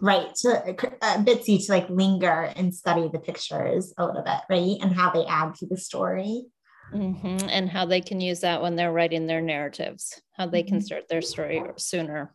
Right. 0.00 0.36
So 0.36 0.50
a 0.50 0.70
uh, 1.02 1.18
Bitsy 1.18 1.64
to 1.64 1.72
like 1.72 1.88
linger 1.88 2.52
and 2.56 2.74
study 2.74 3.08
the 3.12 3.20
pictures 3.20 3.94
a 3.96 4.04
little 4.04 4.22
bit, 4.22 4.40
right? 4.50 4.76
And 4.82 4.92
how 4.92 5.12
they 5.12 5.24
add 5.24 5.54
to 5.56 5.66
the 5.66 5.76
story. 5.76 6.46
Mm-hmm. 6.94 7.48
And 7.50 7.68
how 7.68 7.84
they 7.86 8.00
can 8.00 8.20
use 8.20 8.40
that 8.40 8.62
when 8.62 8.76
they're 8.76 8.92
writing 8.92 9.26
their 9.26 9.42
narratives, 9.42 10.22
how 10.32 10.46
they 10.46 10.62
can 10.62 10.80
Mhm. 10.80 10.80
start 10.80 11.08
their 11.08 11.22
story 11.22 11.62
sooner. 11.76 12.34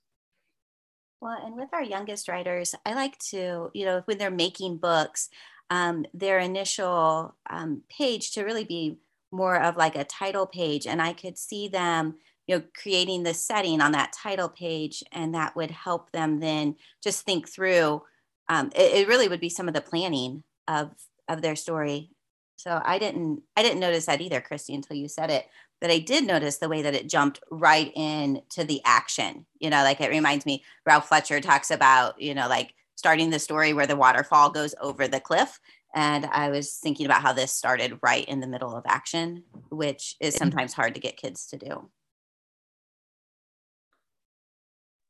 Well, 1.21 1.37
and 1.45 1.55
with 1.55 1.69
our 1.73 1.83
youngest 1.83 2.27
writers, 2.29 2.75
I 2.85 2.93
like 2.93 3.17
to, 3.29 3.71
you 3.73 3.85
know, 3.85 4.01
when 4.05 4.17
they're 4.17 4.31
making 4.31 4.77
books, 4.77 5.29
um, 5.69 6.05
their 6.13 6.39
initial 6.39 7.35
um, 7.49 7.83
page 7.89 8.31
to 8.31 8.43
really 8.43 8.63
be 8.63 8.99
more 9.31 9.61
of 9.61 9.75
like 9.77 9.95
a 9.95 10.05
title 10.05 10.47
page. 10.47 10.87
And 10.87 11.01
I 11.01 11.13
could 11.13 11.37
see 11.37 11.67
them, 11.67 12.17
you 12.47 12.57
know, 12.57 12.63
creating 12.75 13.23
the 13.23 13.33
setting 13.33 13.81
on 13.81 13.91
that 13.91 14.13
title 14.13 14.49
page, 14.49 15.03
and 15.11 15.35
that 15.35 15.55
would 15.55 15.71
help 15.71 16.11
them 16.11 16.39
then 16.39 16.75
just 17.03 17.25
think 17.25 17.49
through. 17.49 18.01
Um, 18.47 18.71
it, 18.75 18.93
it 19.03 19.07
really 19.07 19.27
would 19.27 19.41
be 19.41 19.49
some 19.49 19.67
of 19.67 19.73
the 19.73 19.81
planning 19.81 20.43
of 20.67 20.91
of 21.27 21.41
their 21.43 21.55
story. 21.55 22.11
So 22.59 22.81
I 22.83 22.99
didn't 22.99 23.41
I 23.55 23.63
didn't 23.63 23.79
notice 23.79 24.05
that 24.07 24.19
either, 24.19 24.41
Christy, 24.41 24.73
until 24.73 24.97
you 24.97 25.07
said 25.07 25.31
it. 25.31 25.47
But 25.79 25.91
I 25.91 25.99
did 25.99 26.27
notice 26.27 26.57
the 26.57 26.67
way 26.67 26.81
that 26.81 26.93
it 26.93 27.07
jumped 27.07 27.39
right 27.49 27.89
in 27.95 28.41
to 28.49 28.65
the 28.65 28.81
action. 28.83 29.45
You 29.59 29.69
know, 29.69 29.81
like 29.83 30.01
it 30.01 30.09
reminds 30.09 30.45
me, 30.45 30.65
Ralph 30.85 31.07
Fletcher 31.07 31.39
talks 31.39 31.71
about, 31.71 32.21
you 32.21 32.35
know, 32.35 32.49
like 32.49 32.73
starting 32.95 33.29
the 33.29 33.39
story 33.39 33.71
where 33.71 33.87
the 33.87 33.95
waterfall 33.95 34.49
goes 34.49 34.75
over 34.81 35.07
the 35.07 35.21
cliff. 35.21 35.57
And 35.95 36.25
I 36.25 36.49
was 36.49 36.73
thinking 36.73 37.05
about 37.05 37.21
how 37.21 37.31
this 37.31 37.53
started 37.53 37.97
right 38.03 38.25
in 38.25 38.41
the 38.41 38.47
middle 38.47 38.75
of 38.75 38.83
action, 38.85 39.43
which 39.69 40.17
is 40.19 40.35
sometimes 40.35 40.73
hard 40.73 40.95
to 40.95 41.01
get 41.01 41.15
kids 41.15 41.47
to 41.47 41.57
do. 41.57 41.89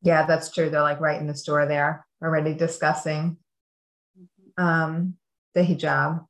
yeah 0.02 0.26
that's 0.26 0.50
true 0.50 0.70
they're 0.70 0.82
like 0.82 1.02
right 1.02 1.20
in 1.20 1.28
the 1.28 1.36
store 1.36 1.66
there 1.66 2.06
already 2.24 2.54
discussing 2.54 3.36
um, 4.58 5.16
the 5.54 5.62
hijab 5.62 6.26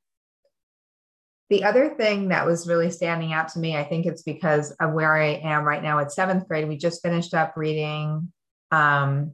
the 1.49 1.63
other 1.63 1.89
thing 1.89 2.29
that 2.29 2.45
was 2.45 2.67
really 2.67 2.91
standing 2.91 3.33
out 3.33 3.49
to 3.49 3.59
me, 3.59 3.75
I 3.75 3.83
think 3.83 4.05
it's 4.05 4.21
because 4.21 4.71
of 4.79 4.93
where 4.93 5.15
I 5.15 5.41
am 5.43 5.63
right 5.63 5.81
now 5.81 5.99
at 5.99 6.11
seventh 6.11 6.47
grade. 6.47 6.67
We 6.67 6.77
just 6.77 7.01
finished 7.01 7.33
up 7.33 7.53
reading 7.55 8.31
um, 8.71 9.33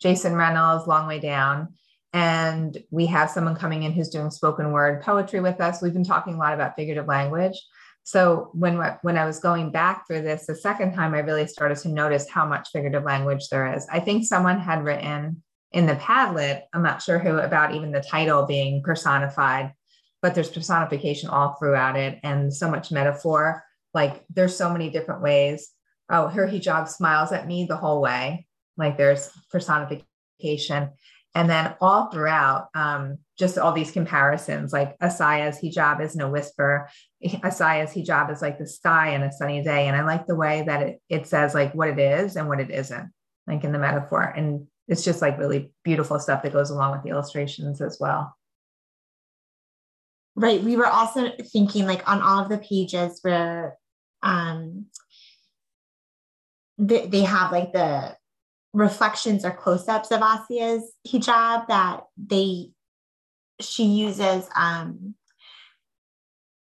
Jason 0.00 0.36
Reynolds' 0.36 0.86
Long 0.86 1.08
Way 1.08 1.18
Down. 1.18 1.74
And 2.12 2.78
we 2.92 3.06
have 3.06 3.30
someone 3.30 3.56
coming 3.56 3.82
in 3.82 3.92
who's 3.92 4.10
doing 4.10 4.30
spoken 4.30 4.70
word 4.70 5.02
poetry 5.02 5.40
with 5.40 5.60
us. 5.60 5.82
We've 5.82 5.92
been 5.92 6.04
talking 6.04 6.34
a 6.34 6.38
lot 6.38 6.54
about 6.54 6.76
figurative 6.76 7.08
language. 7.08 7.60
So 8.04 8.50
when 8.52 8.78
when 9.02 9.16
I 9.16 9.24
was 9.24 9.40
going 9.40 9.72
back 9.72 10.06
through 10.06 10.22
this 10.22 10.46
the 10.46 10.54
second 10.54 10.94
time, 10.94 11.14
I 11.14 11.20
really 11.20 11.48
started 11.48 11.78
to 11.78 11.88
notice 11.88 12.28
how 12.28 12.46
much 12.46 12.68
figurative 12.70 13.02
language 13.02 13.48
there 13.48 13.74
is. 13.74 13.86
I 13.90 13.98
think 13.98 14.24
someone 14.24 14.60
had 14.60 14.84
written 14.84 15.42
in 15.72 15.86
the 15.86 15.96
Padlet, 15.96 16.62
I'm 16.72 16.82
not 16.84 17.02
sure 17.02 17.18
who, 17.18 17.38
about 17.38 17.74
even 17.74 17.90
the 17.90 18.00
title 18.00 18.46
being 18.46 18.82
personified 18.84 19.72
but 20.24 20.34
there's 20.34 20.48
personification 20.48 21.28
all 21.28 21.52
throughout 21.58 21.98
it 21.98 22.18
and 22.22 22.50
so 22.50 22.70
much 22.70 22.90
metaphor. 22.90 23.62
Like 23.92 24.24
there's 24.30 24.56
so 24.56 24.72
many 24.72 24.88
different 24.88 25.20
ways. 25.20 25.68
Oh, 26.08 26.28
her 26.28 26.46
hijab 26.46 26.88
smiles 26.88 27.30
at 27.30 27.46
me 27.46 27.66
the 27.66 27.76
whole 27.76 28.00
way. 28.00 28.46
Like 28.78 28.96
there's 28.96 29.28
personification. 29.52 30.92
And 31.34 31.50
then 31.50 31.74
all 31.78 32.06
throughout, 32.06 32.68
um, 32.74 33.18
just 33.38 33.58
all 33.58 33.72
these 33.72 33.90
comparisons, 33.90 34.72
like 34.72 34.98
Asiya's 35.00 35.60
hijab 35.60 36.02
isn't 36.02 36.18
a 36.18 36.30
whisper. 36.30 36.88
Asiya's 37.22 37.92
hijab 37.92 38.32
is 38.32 38.40
like 38.40 38.58
the 38.58 38.66
sky 38.66 39.10
and 39.10 39.24
a 39.24 39.30
sunny 39.30 39.62
day. 39.62 39.88
And 39.88 39.94
I 39.94 40.04
like 40.04 40.26
the 40.26 40.36
way 40.36 40.64
that 40.66 40.80
it, 40.80 41.02
it 41.10 41.26
says 41.26 41.52
like 41.52 41.74
what 41.74 41.90
it 41.90 41.98
is 41.98 42.36
and 42.36 42.48
what 42.48 42.60
it 42.60 42.70
isn't, 42.70 43.12
like 43.46 43.62
in 43.62 43.72
the 43.72 43.78
metaphor. 43.78 44.22
And 44.22 44.68
it's 44.88 45.04
just 45.04 45.20
like 45.20 45.36
really 45.36 45.70
beautiful 45.82 46.18
stuff 46.18 46.42
that 46.44 46.54
goes 46.54 46.70
along 46.70 46.92
with 46.92 47.02
the 47.02 47.10
illustrations 47.10 47.82
as 47.82 47.98
well. 48.00 48.34
Right. 50.36 50.62
We 50.62 50.76
were 50.76 50.86
also 50.86 51.30
thinking 51.52 51.86
like 51.86 52.08
on 52.08 52.20
all 52.20 52.42
of 52.42 52.48
the 52.48 52.58
pages 52.58 53.20
where 53.22 53.78
um 54.22 54.86
they, 56.78 57.06
they 57.06 57.22
have 57.22 57.52
like 57.52 57.72
the 57.72 58.16
reflections 58.72 59.44
or 59.44 59.52
close-ups 59.52 60.10
of 60.10 60.20
Asia's 60.20 60.92
hijab 61.06 61.68
that 61.68 62.00
they 62.16 62.70
she 63.60 63.84
uses 63.84 64.48
um 64.56 65.14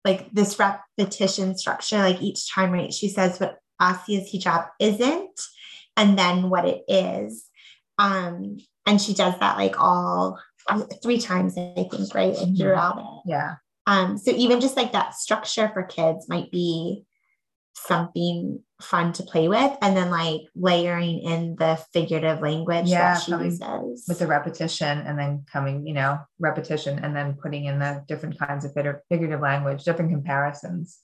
like 0.05 0.29
this 0.33 0.59
repetition 0.59 1.57
structure 1.57 1.99
like 1.99 2.21
each 2.21 2.53
time 2.53 2.73
right 2.73 2.93
she 2.93 3.09
says 3.09 3.39
what 3.39 3.59
Asia's 3.81 4.33
hijab 4.33 4.69
isn't 4.81 5.41
and 5.97 6.19
then 6.19 6.51
what 6.51 6.65
it 6.65 6.83
is 6.89 7.47
um 7.99 8.57
and 8.85 9.01
she 9.01 9.15
does 9.15 9.39
that 9.39 9.57
like 9.57 9.81
all 9.81 10.41
three 11.03 11.19
times, 11.19 11.57
I 11.57 11.73
think, 11.75 12.15
right? 12.15 12.35
Like 12.35 12.57
throughout 12.57 12.99
it. 12.99 13.31
Yeah. 13.31 13.55
Um, 13.87 14.17
so 14.19 14.31
even 14.31 14.61
just 14.61 14.77
like 14.77 14.93
that 14.93 15.15
structure 15.15 15.69
for 15.73 15.83
kids 15.83 16.29
might 16.29 16.51
be 16.51 17.05
something 17.75 18.61
fun 18.81 19.13
to 19.15 19.23
play 19.23 19.49
with 19.49 19.77
and 19.81 19.97
then 19.97 20.11
like 20.11 20.43
layering 20.55 21.21
in 21.21 21.57
the 21.57 21.77
figurative 21.93 22.41
language 22.41 22.87
Yeah, 22.87 23.15
that 23.15 23.23
she 23.23 23.33
uses. 23.33 24.05
With 24.09 24.19
the 24.19 24.27
repetition 24.27 24.99
and 24.99 25.19
then 25.19 25.45
coming, 25.51 25.87
you 25.87 25.95
know, 25.95 26.19
repetition 26.39 26.99
and 26.99 27.15
then 27.15 27.35
putting 27.35 27.65
in 27.65 27.79
the 27.79 28.05
different 28.09 28.39
kinds 28.39 28.65
of 28.65 28.73
figurative 28.75 29.41
language, 29.41 29.85
different 29.85 30.11
comparisons. 30.11 30.99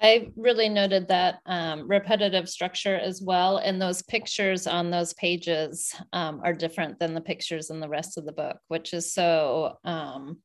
I 0.00 0.32
really 0.36 0.68
noted 0.68 1.08
that 1.08 1.40
um, 1.46 1.88
repetitive 1.88 2.48
structure 2.48 2.96
as 2.96 3.22
well. 3.22 3.58
And 3.58 3.80
those 3.80 4.02
pictures 4.02 4.66
on 4.66 4.90
those 4.90 5.14
pages 5.14 5.94
um, 6.12 6.40
are 6.44 6.52
different 6.52 6.98
than 6.98 7.14
the 7.14 7.20
pictures 7.20 7.70
in 7.70 7.80
the 7.80 7.88
rest 7.88 8.18
of 8.18 8.26
the 8.26 8.32
book, 8.32 8.58
which 8.68 8.92
is 8.92 9.12
so 9.12 9.78
um, 9.84 10.38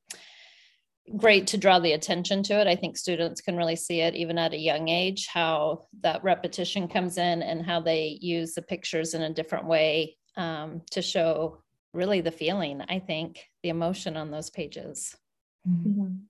great 1.17 1.47
to 1.47 1.57
draw 1.57 1.79
the 1.79 1.93
attention 1.93 2.43
to 2.43 2.59
it. 2.59 2.67
I 2.67 2.75
think 2.75 2.95
students 2.95 3.41
can 3.41 3.57
really 3.57 3.75
see 3.75 4.01
it 4.01 4.15
even 4.15 4.37
at 4.37 4.53
a 4.53 4.57
young 4.57 4.87
age, 4.87 5.27
how 5.27 5.87
that 6.01 6.23
repetition 6.23 6.87
comes 6.87 7.17
in 7.17 7.41
and 7.41 7.65
how 7.65 7.79
they 7.81 8.19
use 8.21 8.53
the 8.53 8.61
pictures 8.61 9.13
in 9.13 9.23
a 9.23 9.33
different 9.33 9.65
way 9.65 10.15
um, 10.37 10.81
to 10.91 11.01
show 11.01 11.63
really 11.93 12.21
the 12.21 12.31
feeling, 12.31 12.81
I 12.87 12.99
think, 12.99 13.43
the 13.63 13.69
emotion 13.69 14.15
on 14.15 14.29
those 14.29 14.51
pages. 14.51 15.15
Mhm. 15.67 16.28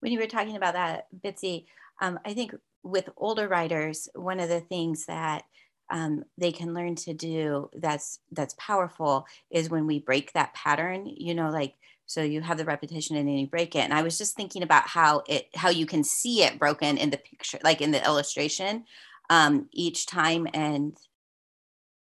When 0.00 0.12
you 0.12 0.18
were 0.18 0.26
talking 0.26 0.56
about 0.56 0.74
that, 0.74 1.06
Bitsy, 1.22 1.66
um, 2.00 2.18
I 2.24 2.34
think 2.34 2.54
with 2.82 3.08
older 3.16 3.46
writers, 3.46 4.08
one 4.14 4.40
of 4.40 4.48
the 4.48 4.60
things 4.60 5.06
that 5.06 5.44
um, 5.90 6.24
they 6.38 6.52
can 6.52 6.72
learn 6.72 6.94
to 6.94 7.12
do 7.12 7.68
that's 7.74 8.20
that's 8.32 8.54
powerful 8.58 9.26
is 9.50 9.70
when 9.70 9.86
we 9.86 9.98
break 9.98 10.32
that 10.32 10.54
pattern. 10.54 11.06
You 11.06 11.34
know, 11.34 11.50
like 11.50 11.74
so 12.06 12.22
you 12.22 12.40
have 12.40 12.58
the 12.58 12.64
repetition 12.64 13.16
and 13.16 13.28
then 13.28 13.36
you 13.36 13.46
break 13.46 13.74
it. 13.74 13.80
And 13.80 13.94
I 13.94 14.02
was 14.02 14.18
just 14.18 14.36
thinking 14.36 14.62
about 14.62 14.88
how 14.88 15.22
it 15.28 15.48
how 15.54 15.68
you 15.68 15.86
can 15.86 16.04
see 16.04 16.42
it 16.42 16.58
broken 16.58 16.96
in 16.96 17.10
the 17.10 17.18
picture, 17.18 17.58
like 17.62 17.80
in 17.80 17.90
the 17.90 18.04
illustration, 18.04 18.84
um, 19.28 19.68
each 19.72 20.06
time. 20.06 20.46
And 20.54 20.96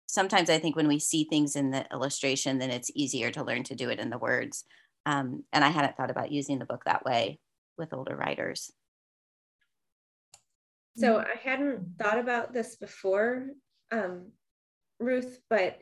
sometimes 0.07 0.49
I 0.51 0.59
think 0.59 0.77
when 0.77 0.89
we 0.89 0.99
see 0.99 1.25
things 1.25 1.57
in 1.57 1.71
the 1.71 1.87
illustration, 1.93 2.59
then 2.59 2.71
it's 2.71 2.91
easier 2.95 3.31
to 3.33 3.45
learn 3.45 3.65
to 3.65 3.75
do 3.75 3.91
it 3.91 3.99
in 3.99 4.11
the 4.11 4.19
words. 4.19 4.65
Um, 5.05 5.45
and 5.53 5.65
I 5.65 5.69
hadn't 5.69 5.97
thought 5.97 6.11
about 6.11 6.33
using 6.33 6.59
the 6.59 6.65
book 6.65 6.85
that 6.87 7.05
way 7.05 7.39
with 7.77 7.93
older 7.93 8.17
writers. 8.17 8.71
So 10.97 11.19
I 11.19 11.35
hadn't 11.43 11.99
thought 11.99 12.19
about 12.19 12.53
this 12.53 12.77
before, 12.77 13.47
um, 13.91 14.31
Ruth, 15.01 15.41
but 15.51 15.81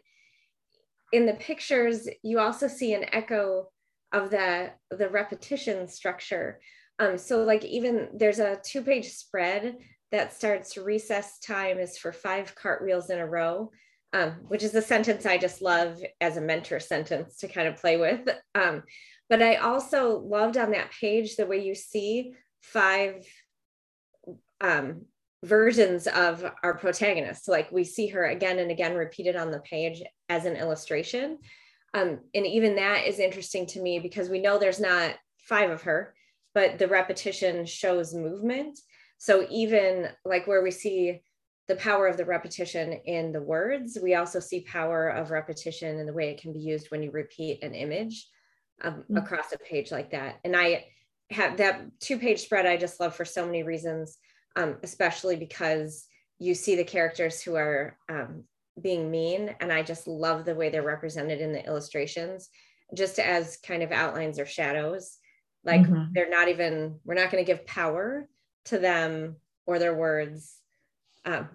in 1.13 1.27
the 1.27 1.35
pictures, 1.35 2.09
you 2.23 2.39
also 2.39 2.67
see 2.67 2.95
an 2.95 3.05
echo 3.13 3.69
of 4.13 4.31
the 4.31 4.71
the 4.91 5.09
repetition 5.09 5.87
structure. 5.89 6.61
Um, 6.99 7.19
so 7.19 7.45
like 7.45 7.65
even 7.65 8.09
there's 8.15 8.39
a 8.39 8.59
two 8.65 8.83
page 8.83 9.11
spread 9.11 9.77
that 10.13 10.33
starts 10.33 10.77
recess 10.77 11.39
time 11.39 11.79
is 11.79 11.99
for 11.99 12.13
five 12.13 12.55
cartwheels 12.55 13.11
in 13.11 13.19
a 13.19 13.27
row, 13.27 13.71
um, 14.13 14.33
which 14.49 14.63
is 14.63 14.75
a 14.75 14.83
sentence 14.83 15.27
I 15.27 15.39
just 15.39 15.63
love 15.63 16.03
as 16.21 16.37
a 16.37 16.41
mentor 16.41 16.81
sentence 16.81 17.39
to 17.39 17.49
kind 17.49 17.69
of 17.69 17.77
play 17.77 17.97
with. 17.97 18.29
Um, 18.55 18.83
but 19.29 19.43
I 19.43 19.57
also 19.57 20.19
loved 20.19 20.57
on 20.57 20.73
that 20.73 20.91
page 20.93 21.37
the 21.37 21.47
way 21.47 21.65
you 21.65 21.75
see 21.75 22.35
five 22.61 23.27
um, 24.61 25.07
versions 25.43 26.07
of 26.07 26.45
our 26.63 26.75
protagonist. 26.75 27.47
So 27.47 27.53
Like 27.53 27.73
we 27.73 27.85
see 27.85 28.09
her 28.09 28.27
again 28.27 28.59
and 28.59 28.71
again 28.71 28.95
repeated 28.95 29.37
on 29.37 29.51
the 29.51 29.61
page 29.61 30.03
as 30.29 30.45
an 30.45 30.57
illustration. 30.57 31.39
Um, 31.95 32.21
and 32.35 32.47
even 32.47 32.77
that 32.77 33.07
is 33.07 33.19
interesting 33.19 33.67
to 33.67 33.81
me 33.81 33.99
because 33.99 34.29
we 34.29 34.41
know 34.41 34.59
there's 34.59 34.81
not 34.81 35.15
five 35.39 35.71
of 35.71 35.83
her, 35.83 36.15
but 36.55 36.79
the 36.79 36.89
repetition 36.89 37.67
shows 37.67 38.15
movement. 38.15 38.79
So 39.19 39.47
even 39.51 40.09
like 40.25 40.47
where 40.47 40.63
we 40.63 40.71
see 40.71 41.23
the 41.73 41.81
power 41.81 42.07
of 42.07 42.17
the 42.17 42.25
repetition 42.25 42.93
in 43.05 43.33
the 43.33 43.41
words, 43.41 43.97
we 44.03 44.15
also 44.15 44.41
see 44.41 44.61
power 44.61 45.09
of 45.09 45.31
repetition 45.31 45.99
in 45.99 46.07
the 46.07 46.13
way 46.13 46.31
it 46.31 46.41
can 46.41 46.53
be 46.53 46.59
used 46.59 46.91
when 46.91 47.03
you 47.03 47.11
repeat 47.11 47.63
an 47.63 47.75
image 47.75 48.29
um, 48.83 48.95
mm-hmm. 48.95 49.17
across 49.17 49.53
a 49.53 49.59
page 49.59 49.91
like 49.91 50.11
that. 50.11 50.39
And 50.45 50.57
I 50.57 50.87
have 51.31 51.57
that 51.57 51.81
two 51.99 52.19
page 52.19 52.41
spread 52.41 52.67
I 52.67 52.77
just 52.77 53.01
love 53.01 53.15
for 53.15 53.25
so 53.25 53.47
many 53.47 53.63
reasons 53.63 54.19
um, 54.57 54.77
especially 54.83 55.37
because 55.37 56.07
you 56.39 56.55
see 56.55 56.77
the 56.77 56.85
characters 56.85 57.41
who 57.41 57.55
are 57.55 57.97
um, 58.09 58.45
being 58.81 59.11
mean. 59.11 59.55
And 59.61 59.73
I 59.73 59.83
just 59.83 60.07
love 60.07 60.45
the 60.45 60.55
way 60.55 60.69
they're 60.69 60.83
represented 60.83 61.41
in 61.41 61.53
the 61.53 61.65
illustrations, 61.65 62.51
just 62.95 63.19
as 63.19 63.57
kind 63.59 63.83
of 63.83 63.93
outlines 63.93 64.39
or 64.39 64.47
shadows. 64.47 65.19
Like 65.65 65.83
mm-hmm. 65.83 66.13
they're 66.13 66.31
not 66.31 66.49
even, 66.49 66.99
we're 67.05 67.15
not 67.15 67.31
going 67.31 67.45
to 67.45 67.51
give 67.51 67.67
power 67.67 68.29
to 68.67 68.79
them 68.79 69.37
or 69.67 69.79
their 69.79 69.95
words. 69.95 70.59
Um, 71.25 71.49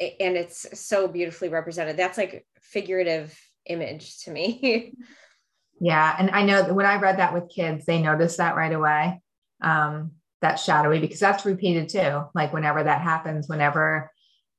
and 0.00 0.36
it's 0.36 0.66
so 0.78 1.08
beautifully 1.08 1.48
represented. 1.48 1.96
That's 1.96 2.18
like 2.18 2.46
figurative 2.60 3.38
image 3.66 4.18
to 4.20 4.30
me. 4.30 4.94
yeah. 5.80 6.16
And 6.18 6.30
I 6.30 6.44
know 6.44 6.62
that 6.62 6.74
when 6.74 6.86
I 6.86 6.96
read 6.96 7.18
that 7.18 7.34
with 7.34 7.52
kids, 7.54 7.84
they 7.84 8.02
noticed 8.02 8.38
that 8.38 8.56
right 8.56 8.72
away. 8.72 9.20
Um, 9.62 10.12
that 10.44 10.60
shadowy 10.60 10.98
because 10.98 11.18
that's 11.18 11.46
repeated 11.46 11.88
too 11.88 12.22
like 12.34 12.52
whenever 12.52 12.84
that 12.84 13.00
happens 13.00 13.48
whenever 13.48 14.10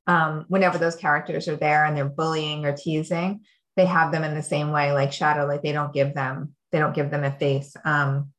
um, 0.07 0.45
whenever 0.47 0.79
those 0.79 0.95
characters 0.95 1.47
are 1.47 1.57
there 1.57 1.85
and 1.85 1.95
they're 1.95 2.09
bullying 2.09 2.65
or 2.65 2.75
teasing 2.75 3.41
they 3.75 3.85
have 3.85 4.11
them 4.11 4.23
in 4.23 4.33
the 4.33 4.41
same 4.41 4.71
way 4.71 4.91
like 4.93 5.13
shadow 5.13 5.45
like 5.45 5.61
they 5.61 5.71
don't 5.71 5.93
give 5.93 6.15
them 6.15 6.55
they 6.71 6.79
don't 6.79 6.95
give 6.95 7.11
them 7.11 7.23
a 7.23 7.29
face 7.29 7.75
um, 7.85 8.31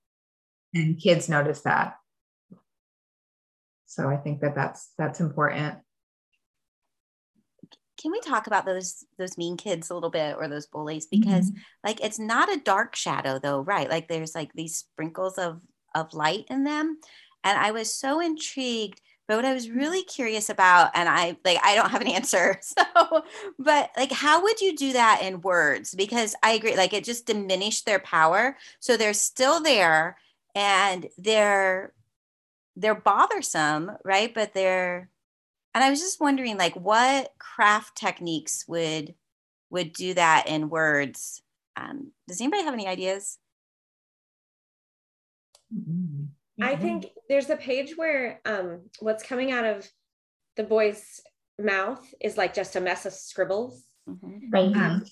and 0.75 1.00
kids 1.00 1.29
notice 1.29 1.61
that 1.61 1.95
so 3.87 4.09
i 4.09 4.17
think 4.17 4.41
that 4.41 4.57
that's 4.57 4.91
that's 4.99 5.21
important 5.21 5.76
can 8.00 8.12
we 8.12 8.21
talk 8.21 8.47
about 8.47 8.67
those 8.67 9.05
those 9.19 9.38
mean 9.38 9.57
kids 9.57 9.91
a 9.91 9.95
little 9.95 10.11
bit 10.11 10.37
or 10.38 10.49
those 10.49 10.67
bullies 10.67 11.07
because 11.07 11.50
mm-hmm. 11.50 11.61
like 11.85 12.03
it's 12.03 12.19
not 12.19 12.53
a 12.53 12.61
dark 12.61 12.95
shadow 12.95 13.38
though 13.38 13.61
right 13.61 13.88
like 13.88 14.09
there's 14.09 14.35
like 14.35 14.53
these 14.53 14.76
sprinkles 14.76 15.38
of 15.38 15.61
of 15.95 16.12
light 16.12 16.45
in 16.50 16.65
them 16.65 16.99
and 17.47 17.57
I 17.57 17.71
was 17.71 17.95
so 17.95 18.21
intrigued. 18.21 19.00
But 19.29 19.37
what 19.37 19.45
I 19.45 19.55
was 19.55 19.71
really 19.71 20.03
curious 20.03 20.50
about, 20.50 20.91
and 20.95 21.09
I 21.09 21.37
like, 21.45 21.59
I 21.62 21.75
don't 21.76 21.91
have 21.91 22.00
an 22.00 22.09
answer. 22.09 22.61
So, 22.97 23.23
but 23.59 23.91
like, 23.97 24.12
how 24.12 24.43
would 24.43 24.61
you 24.61 24.76
do 24.76 24.93
that 24.93 25.21
in 25.23 25.41
words? 25.41 25.95
Because 25.95 26.35
I 26.43 26.53
agree, 26.53 26.76
like, 26.76 26.93
it 26.93 27.05
just 27.05 27.26
diminished 27.26 27.87
their 27.87 27.99
power. 27.99 28.57
So 28.81 28.97
they're 28.97 29.15
still 29.15 29.61
there, 29.62 30.17
and 30.55 31.09
they're 31.19 31.93
they're 32.76 32.95
bothersome, 32.95 33.93
right? 34.05 34.33
But 34.35 34.53
they're, 34.53 35.09
and 35.76 35.84
I 35.84 35.91
was 35.91 36.00
just 36.00 36.23
wondering, 36.23 36.56
like, 36.56 36.75
what 36.75 37.32
craft 37.39 37.99
techniques 37.99 38.65
would 38.67 39.15
would 39.69 39.93
do 39.93 40.15
that 40.15 40.47
in 40.49 40.71
words? 40.71 41.43
Um, 41.76 42.12
does 42.26 42.41
anybody 42.41 42.62
have 42.62 42.73
any 42.73 42.89
ideas? 42.89 43.36
Mm-hmm. 45.71 46.65
I 46.65 46.73
mm-hmm. 46.73 46.82
think 46.82 47.06
there's 47.28 47.50
a 47.50 47.56
page 47.56 47.93
where 47.95 48.41
um, 48.47 48.89
what's 49.00 49.23
coming 49.23 49.52
out 49.52 49.67
of 49.67 49.86
the 50.56 50.65
boy's 50.65 51.21
mouth 51.58 52.02
is 52.23 52.39
like 52.39 52.54
just 52.54 52.76
a 52.76 52.80
mess 52.80 53.04
of 53.04 53.12
scribbles. 53.12 53.84
Mm-hmm. 54.08 54.49
Right. 54.50 54.75
Um, 54.75 55.04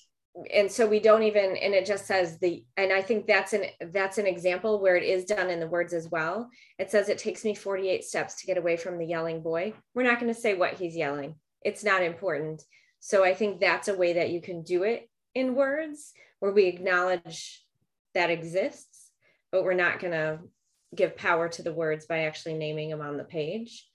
and 0.53 0.69
so 0.69 0.85
we 0.85 0.99
don't 0.99 1.23
even 1.23 1.55
and 1.55 1.73
it 1.73 1.85
just 1.85 2.05
says 2.05 2.37
the 2.39 2.63
and 2.75 2.91
i 2.91 3.01
think 3.01 3.25
that's 3.25 3.53
an 3.53 3.63
that's 3.93 4.17
an 4.17 4.27
example 4.27 4.81
where 4.81 4.97
it 4.97 5.03
is 5.03 5.23
done 5.23 5.49
in 5.49 5.59
the 5.59 5.67
words 5.67 5.93
as 5.93 6.09
well 6.09 6.49
it 6.77 6.91
says 6.91 7.07
it 7.07 7.17
takes 7.17 7.45
me 7.45 7.55
48 7.55 8.03
steps 8.03 8.35
to 8.35 8.45
get 8.45 8.57
away 8.57 8.75
from 8.75 8.97
the 8.97 9.05
yelling 9.05 9.41
boy 9.41 9.73
we're 9.93 10.03
not 10.03 10.19
going 10.19 10.33
to 10.33 10.39
say 10.39 10.53
what 10.53 10.73
he's 10.73 10.95
yelling 10.95 11.35
it's 11.61 11.83
not 11.83 12.03
important 12.03 12.61
so 12.99 13.23
i 13.23 13.33
think 13.33 13.59
that's 13.59 13.87
a 13.87 13.95
way 13.95 14.13
that 14.13 14.29
you 14.29 14.41
can 14.41 14.61
do 14.61 14.83
it 14.83 15.09
in 15.33 15.55
words 15.55 16.11
where 16.39 16.51
we 16.51 16.65
acknowledge 16.65 17.63
that 18.13 18.29
exists 18.29 19.11
but 19.51 19.63
we're 19.63 19.73
not 19.73 19.99
going 19.99 20.11
to 20.11 20.39
give 20.95 21.17
power 21.17 21.49
to 21.49 21.63
the 21.63 21.73
words 21.73 22.05
by 22.05 22.23
actually 22.23 22.55
naming 22.55 22.89
them 22.89 23.01
on 23.01 23.17
the 23.17 23.23
page. 23.23 23.87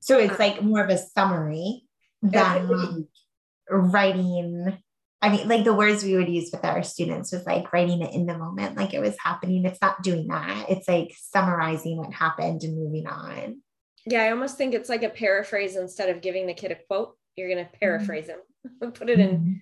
So 0.00 0.18
it's 0.18 0.32
um, 0.32 0.38
like 0.38 0.62
more 0.62 0.82
of 0.82 0.90
a 0.90 0.98
summary 0.98 1.84
than 2.22 3.06
writing. 3.70 4.78
I 5.24 5.30
mean, 5.30 5.48
like 5.48 5.64
the 5.64 5.72
words 5.72 6.04
we 6.04 6.16
would 6.16 6.28
use 6.28 6.50
with 6.52 6.66
our 6.66 6.82
students 6.82 7.32
was 7.32 7.46
like 7.46 7.72
writing 7.72 8.02
it 8.02 8.12
in 8.12 8.26
the 8.26 8.36
moment, 8.36 8.76
like 8.76 8.92
it 8.92 9.00
was 9.00 9.16
happening. 9.18 9.64
It's 9.64 9.80
not 9.80 10.02
doing 10.02 10.28
that. 10.28 10.66
It's 10.68 10.86
like 10.86 11.16
summarizing 11.18 11.96
what 11.96 12.12
happened 12.12 12.62
and 12.62 12.76
moving 12.76 13.06
on. 13.06 13.62
Yeah, 14.04 14.22
I 14.22 14.30
almost 14.32 14.58
think 14.58 14.74
it's 14.74 14.90
like 14.90 15.02
a 15.02 15.08
paraphrase 15.08 15.76
instead 15.76 16.10
of 16.10 16.20
giving 16.20 16.46
the 16.46 16.52
kid 16.52 16.72
a 16.72 16.74
quote. 16.74 17.16
You're 17.36 17.48
going 17.48 17.64
to 17.64 17.78
paraphrase 17.78 18.26
mm-hmm. 18.26 18.84
him, 18.84 18.92
put 18.92 19.08
it 19.08 19.18
in 19.18 19.28
mm-hmm. 19.30 19.52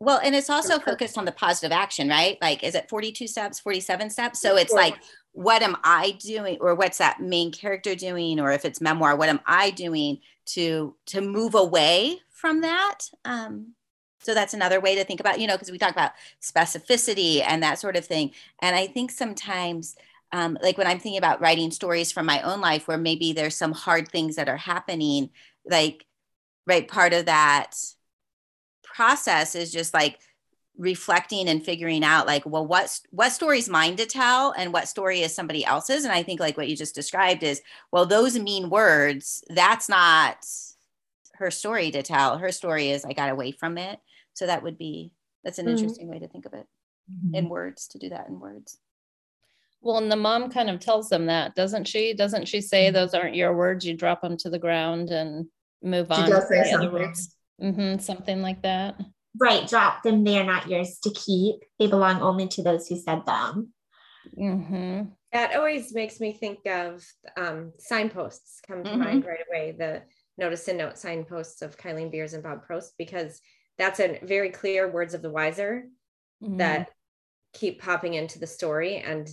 Well, 0.00 0.20
and 0.22 0.34
it's 0.34 0.50
also 0.50 0.80
focused 0.80 1.16
on 1.16 1.24
the 1.24 1.32
positive 1.32 1.72
action, 1.72 2.08
right? 2.08 2.36
Like, 2.42 2.62
is 2.64 2.74
it 2.74 2.90
42 2.90 3.28
steps, 3.28 3.60
47 3.60 4.10
steps? 4.10 4.42
So 4.42 4.56
it's 4.56 4.72
like, 4.72 4.94
what 5.32 5.62
am 5.62 5.76
I 5.84 6.18
doing, 6.20 6.58
or 6.60 6.74
what's 6.74 6.98
that 6.98 7.20
main 7.20 7.50
character 7.50 7.94
doing, 7.94 8.38
or 8.38 8.50
if 8.50 8.64
it's 8.64 8.80
memoir, 8.80 9.16
what 9.16 9.30
am 9.30 9.40
I 9.46 9.70
doing 9.70 10.18
to 10.46 10.96
to 11.06 11.20
move 11.22 11.54
away 11.54 12.18
from 12.28 12.60
that? 12.60 12.98
Um, 13.24 13.74
so 14.20 14.34
that's 14.34 14.54
another 14.54 14.80
way 14.80 14.94
to 14.96 15.04
think 15.04 15.20
about, 15.20 15.40
you 15.40 15.46
know, 15.46 15.54
because 15.54 15.70
we 15.70 15.78
talk 15.78 15.92
about 15.92 16.12
specificity 16.40 17.42
and 17.46 17.62
that 17.62 17.78
sort 17.78 17.96
of 17.96 18.04
thing. 18.04 18.32
And 18.60 18.74
I 18.74 18.86
think 18.86 19.10
sometimes, 19.10 19.96
um, 20.32 20.58
like 20.62 20.78
when 20.78 20.86
I'm 20.86 20.98
thinking 20.98 21.18
about 21.18 21.40
writing 21.40 21.70
stories 21.70 22.12
from 22.12 22.26
my 22.26 22.42
own 22.42 22.60
life, 22.60 22.88
where 22.88 22.98
maybe 22.98 23.32
there's 23.32 23.54
some 23.54 23.72
hard 23.72 24.08
things 24.08 24.36
that 24.36 24.48
are 24.48 24.56
happening, 24.56 25.30
like, 25.64 26.06
right, 26.66 26.88
part 26.88 27.12
of 27.12 27.26
that 27.26 27.76
process 28.82 29.54
is 29.54 29.70
just 29.70 29.94
like 29.94 30.18
reflecting 30.78 31.48
and 31.48 31.64
figuring 31.64 32.04
out 32.04 32.26
like 32.26 32.44
well 32.44 32.66
what 32.66 33.00
what 33.10 33.32
story 33.32 33.58
is 33.58 33.68
mine 33.68 33.96
to 33.96 34.04
tell 34.04 34.52
and 34.52 34.72
what 34.72 34.88
story 34.88 35.20
is 35.20 35.34
somebody 35.34 35.64
else's 35.64 36.04
and 36.04 36.12
i 36.12 36.22
think 36.22 36.38
like 36.38 36.56
what 36.56 36.68
you 36.68 36.76
just 36.76 36.94
described 36.94 37.42
is 37.42 37.62
well 37.92 38.04
those 38.04 38.38
mean 38.38 38.68
words 38.68 39.42
that's 39.48 39.88
not 39.88 40.36
her 41.38 41.50
story 41.50 41.90
to 41.90 42.02
tell 42.02 42.38
her 42.38 42.52
story 42.52 42.90
is 42.90 43.04
i 43.04 43.12
got 43.12 43.30
away 43.30 43.52
from 43.52 43.78
it 43.78 43.98
so 44.34 44.46
that 44.46 44.62
would 44.62 44.78
be 44.78 45.12
that's 45.44 45.58
an 45.58 45.66
mm-hmm. 45.66 45.76
interesting 45.76 46.08
way 46.08 46.18
to 46.18 46.28
think 46.28 46.46
of 46.46 46.52
it 46.52 46.66
mm-hmm. 47.10 47.34
in 47.34 47.48
words 47.48 47.88
to 47.88 47.98
do 47.98 48.08
that 48.08 48.28
in 48.28 48.40
words 48.40 48.78
well 49.80 49.98
and 49.98 50.10
the 50.10 50.16
mom 50.16 50.50
kind 50.50 50.70
of 50.70 50.80
tells 50.80 51.08
them 51.08 51.26
that 51.26 51.54
doesn't 51.54 51.86
she 51.86 52.14
doesn't 52.14 52.48
she 52.48 52.60
say 52.60 52.86
mm-hmm. 52.86 52.94
those 52.94 53.14
aren't 53.14 53.36
your 53.36 53.56
words 53.56 53.84
you 53.84 53.94
drop 53.94 54.22
them 54.22 54.36
to 54.36 54.50
the 54.50 54.58
ground 54.58 55.10
and 55.10 55.46
move 55.82 56.10
on 56.10 56.24
she 56.24 56.30
does 56.30 56.48
say 56.48 56.70
something 56.70 57.14
Mm-hmm, 57.62 57.98
something 57.98 58.42
like 58.42 58.62
that. 58.62 59.00
Right. 59.38 59.66
Drop 59.68 60.02
them. 60.02 60.24
They 60.24 60.38
are 60.38 60.44
not 60.44 60.68
yours 60.68 60.98
to 61.04 61.10
keep. 61.10 61.56
They 61.78 61.86
belong 61.86 62.20
only 62.20 62.48
to 62.48 62.62
those 62.62 62.86
who 62.86 62.96
said 62.96 63.24
them. 63.26 63.72
Mm-hmm. 64.38 65.02
That 65.32 65.56
always 65.56 65.94
makes 65.94 66.20
me 66.20 66.32
think 66.32 66.66
of 66.66 67.04
um, 67.36 67.72
signposts 67.78 68.60
come 68.66 68.84
to 68.84 68.90
mm-hmm. 68.90 68.98
mind 68.98 69.24
right 69.26 69.40
away. 69.50 69.74
The 69.78 70.02
notice 70.38 70.68
and 70.68 70.78
note 70.78 70.98
signposts 70.98 71.62
of 71.62 71.78
Kylene 71.78 72.10
Beers 72.10 72.34
and 72.34 72.42
Bob 72.42 72.66
Probst 72.66 72.90
because 72.98 73.40
that's 73.78 74.00
a 74.00 74.18
very 74.22 74.50
clear 74.50 74.90
words 74.90 75.14
of 75.14 75.22
the 75.22 75.30
wiser 75.30 75.84
mm-hmm. 76.42 76.58
that 76.58 76.88
keep 77.52 77.80
popping 77.80 78.14
into 78.14 78.38
the 78.38 78.46
story 78.46 78.96
and 78.96 79.28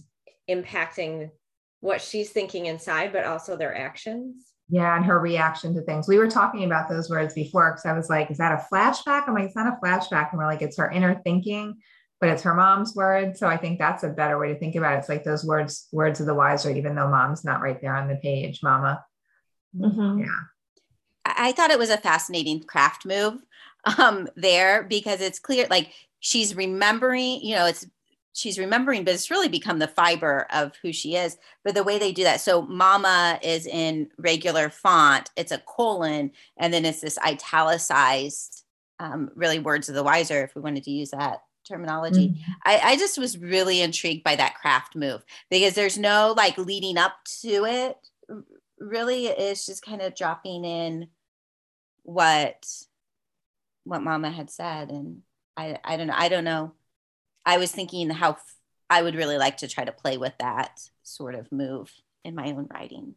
impacting 0.49 1.29
what 1.79 2.01
she's 2.01 2.29
thinking 2.29 2.65
inside, 2.65 3.11
but 3.11 3.25
also 3.25 3.57
their 3.57 3.75
actions. 3.75 4.53
Yeah, 4.69 4.95
and 4.95 5.05
her 5.05 5.19
reaction 5.19 5.75
to 5.75 5.81
things. 5.81 6.07
We 6.07 6.17
were 6.17 6.29
talking 6.29 6.63
about 6.63 6.89
those 6.89 7.09
words 7.09 7.33
before 7.33 7.71
because 7.71 7.85
I 7.85 7.93
was 7.93 8.09
like, 8.09 8.31
is 8.31 8.37
that 8.37 8.53
a 8.53 8.73
flashback? 8.73 9.27
I'm 9.27 9.33
like, 9.33 9.45
it's 9.45 9.55
not 9.55 9.67
a 9.67 9.85
flashback. 9.85 10.31
And 10.31 10.39
we're 10.39 10.45
like, 10.45 10.61
it's 10.61 10.77
her 10.77 10.89
inner 10.89 11.21
thinking, 11.23 11.75
but 12.21 12.29
it's 12.29 12.43
her 12.43 12.55
mom's 12.55 12.95
words. 12.95 13.39
So 13.39 13.47
I 13.47 13.57
think 13.57 13.77
that's 13.77 14.03
a 14.03 14.09
better 14.09 14.39
way 14.39 14.53
to 14.53 14.59
think 14.59 14.75
about 14.75 14.95
it. 14.95 14.99
It's 14.99 15.09
like 15.09 15.25
those 15.25 15.43
words, 15.43 15.87
words 15.91 16.21
of 16.21 16.25
the 16.25 16.33
wiser, 16.33 16.71
even 16.71 16.95
though 16.95 17.09
mom's 17.09 17.43
not 17.43 17.61
right 17.61 17.79
there 17.81 17.95
on 17.95 18.07
the 18.07 18.15
page, 18.15 18.61
mama. 18.63 19.03
Mm-hmm. 19.77 20.19
Yeah. 20.19 20.39
I 21.25 21.51
thought 21.51 21.71
it 21.71 21.79
was 21.79 21.89
a 21.89 21.97
fascinating 21.97 22.63
craft 22.63 23.05
move 23.05 23.39
um, 23.97 24.27
there 24.35 24.83
because 24.83 25.21
it's 25.21 25.39
clear, 25.39 25.67
like 25.69 25.91
she's 26.19 26.55
remembering, 26.55 27.41
you 27.41 27.55
know, 27.55 27.65
it's 27.65 27.85
she's 28.33 28.57
remembering, 28.57 29.03
but 29.03 29.13
it's 29.13 29.31
really 29.31 29.47
become 29.47 29.79
the 29.79 29.87
fiber 29.87 30.47
of 30.51 30.73
who 30.81 30.91
she 30.91 31.15
is. 31.15 31.37
But 31.63 31.75
the 31.75 31.83
way 31.83 31.99
they 31.99 32.11
do 32.11 32.23
that, 32.23 32.41
so 32.41 32.63
mama 32.63 33.39
is 33.43 33.65
in 33.65 34.09
regular 34.17 34.69
font, 34.69 35.29
it's 35.37 35.51
a 35.51 35.59
colon, 35.59 36.31
and 36.57 36.73
then 36.73 36.83
it's 36.83 37.01
this 37.01 37.17
italicized, 37.19 38.63
um, 38.99 39.29
really 39.35 39.59
words 39.59 39.87
of 39.87 39.95
the 39.95 40.03
wiser, 40.03 40.43
if 40.43 40.55
we 40.55 40.61
wanted 40.61 40.83
to 40.85 40.91
use 40.91 41.11
that 41.11 41.43
terminology. 41.67 42.29
Mm-hmm. 42.29 42.51
I, 42.65 42.79
I 42.83 42.97
just 42.97 43.17
was 43.17 43.37
really 43.37 43.81
intrigued 43.81 44.23
by 44.23 44.35
that 44.35 44.55
craft 44.55 44.95
move 44.95 45.23
because 45.49 45.75
there's 45.75 45.97
no 45.97 46.33
like 46.35 46.57
leading 46.57 46.97
up 46.97 47.13
to 47.41 47.65
it. 47.65 47.97
Really, 48.83 49.27
is 49.27 49.65
just 49.65 49.85
kind 49.85 50.01
of 50.01 50.15
dropping 50.15 50.65
in 50.65 51.07
what 52.03 52.65
what 53.85 54.01
mama 54.01 54.29
had 54.29 54.49
said 54.49 54.91
and 54.91 55.21
I, 55.55 55.77
I 55.83 55.97
don't 55.97 56.07
know. 56.07 56.15
I 56.17 56.29
don't 56.29 56.43
know 56.43 56.73
I 57.45 57.57
was 57.57 57.71
thinking 57.71 58.09
how 58.09 58.31
f- 58.31 58.55
I 58.89 59.01
would 59.01 59.15
really 59.15 59.37
like 59.37 59.57
to 59.57 59.67
try 59.67 59.83
to 59.83 59.91
play 59.91 60.17
with 60.17 60.33
that 60.39 60.79
sort 61.03 61.35
of 61.35 61.51
move 61.51 61.91
in 62.23 62.35
my 62.35 62.47
own 62.47 62.67
writing. 62.73 63.15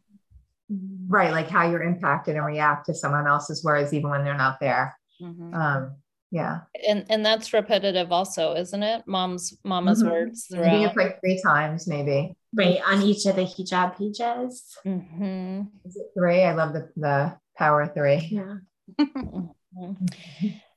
Right, 1.07 1.31
like 1.31 1.49
how 1.49 1.69
you're 1.69 1.83
impacted 1.83 2.35
and 2.35 2.45
react 2.45 2.87
to 2.87 2.93
someone 2.93 3.27
else's 3.27 3.63
words, 3.63 3.93
even 3.93 4.09
when 4.09 4.25
they're 4.25 4.35
not 4.35 4.59
there. 4.59 4.97
Mm-hmm. 5.21 5.53
Um, 5.53 5.95
yeah, 6.29 6.61
and 6.85 7.05
and 7.09 7.25
that's 7.25 7.53
repetitive, 7.53 8.11
also, 8.11 8.53
isn't 8.53 8.83
it? 8.83 9.03
Mom's 9.07 9.57
mama's 9.63 10.03
mm-hmm. 10.03 10.11
words. 10.11 10.47
Throughout. 10.47 10.65
I 10.65 10.69
think 10.71 10.87
it's 10.87 10.97
like 10.97 11.19
three 11.21 11.41
times, 11.41 11.87
maybe. 11.87 12.35
Right 12.53 12.79
on 12.85 13.01
each 13.01 13.25
of 13.25 13.35
the 13.35 13.43
hijab 13.43 13.97
pages. 13.97 14.75
Mm-hmm. 14.85 15.61
Is 15.85 15.95
it 15.97 16.07
three? 16.17 16.43
I 16.43 16.53
love 16.53 16.73
the 16.73 16.89
the 16.95 17.37
power 17.57 17.87
three. 17.87 18.27
Yeah. 18.31 18.55
Mm-hmm. 18.99 20.05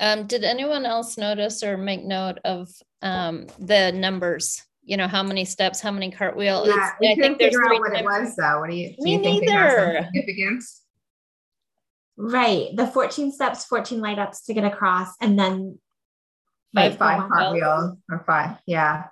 Um, 0.00 0.26
did 0.26 0.44
anyone 0.44 0.86
else 0.86 1.18
notice 1.18 1.62
or 1.62 1.76
make 1.76 2.02
note 2.02 2.38
of 2.42 2.70
um, 3.02 3.48
the 3.58 3.92
numbers? 3.92 4.62
You 4.82 4.96
know, 4.96 5.06
how 5.06 5.22
many 5.22 5.44
steps, 5.44 5.80
how 5.82 5.90
many 5.90 6.10
cartwheels? 6.10 6.68
Yeah, 6.68 6.92
I 7.02 7.14
think 7.16 7.38
there's 7.38 7.54
figure 7.54 7.74
out 7.74 7.80
what 7.80 7.92
it 7.92 8.04
was 8.04 8.34
though. 8.34 8.60
What 8.60 8.70
do 8.70 8.76
you, 8.76 8.88
do 8.96 9.02
Me 9.04 9.12
you 9.16 9.22
think 9.22 9.44
neither. 9.44 10.08
significance? 10.10 10.80
Right. 12.16 12.68
The 12.74 12.86
14 12.86 13.30
steps, 13.30 13.66
14 13.66 14.00
light 14.00 14.18
ups 14.18 14.46
to 14.46 14.54
get 14.54 14.64
across, 14.64 15.14
and 15.20 15.38
then 15.38 15.78
five, 16.74 16.96
five 16.96 17.28
cartwheels 17.30 17.98
or 18.10 18.24
five. 18.26 18.56
Yeah. 18.66 19.04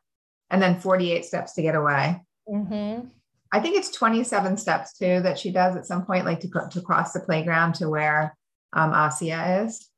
And 0.50 0.62
then 0.62 0.80
48 0.80 1.24
steps 1.24 1.54
to 1.54 1.62
get 1.62 1.74
away. 1.74 2.20
Mm-hmm. 2.48 3.08
I 3.52 3.60
think 3.60 3.76
it's 3.76 3.90
27 3.90 4.56
steps 4.56 4.96
too 4.96 5.20
that 5.22 5.38
she 5.38 5.50
does 5.50 5.76
at 5.76 5.86
some 5.86 6.04
point, 6.04 6.24
like 6.24 6.40
to, 6.40 6.48
to 6.70 6.80
cross 6.80 7.12
the 7.12 7.20
playground 7.20 7.74
to 7.76 7.88
where 7.88 8.36
um, 8.72 8.92
Asia 8.92 9.62
is. 9.64 9.88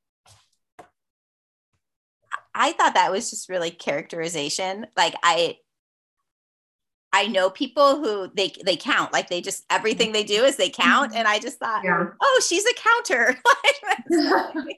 I 2.54 2.72
thought 2.72 2.94
that 2.94 3.12
was 3.12 3.30
just 3.30 3.48
really 3.48 3.70
characterization. 3.70 4.86
Like 4.96 5.14
I 5.22 5.56
I 7.12 7.26
know 7.26 7.50
people 7.50 7.96
who 7.96 8.30
they 8.34 8.52
they 8.64 8.76
count 8.76 9.12
like 9.12 9.28
they 9.28 9.40
just 9.40 9.64
everything 9.70 10.12
they 10.12 10.24
do 10.24 10.44
is 10.44 10.56
they 10.56 10.70
count 10.70 11.12
and 11.14 11.26
I 11.26 11.38
just 11.38 11.58
thought 11.58 11.82
yeah. 11.84 12.06
oh 12.20 12.42
she's 12.46 12.64
a 12.64 12.74
counter 12.74 13.36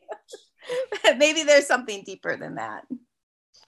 maybe 1.19 1.43
there's 1.43 1.67
something 1.67 2.03
deeper 2.05 2.37
than 2.37 2.55
that 2.57 2.85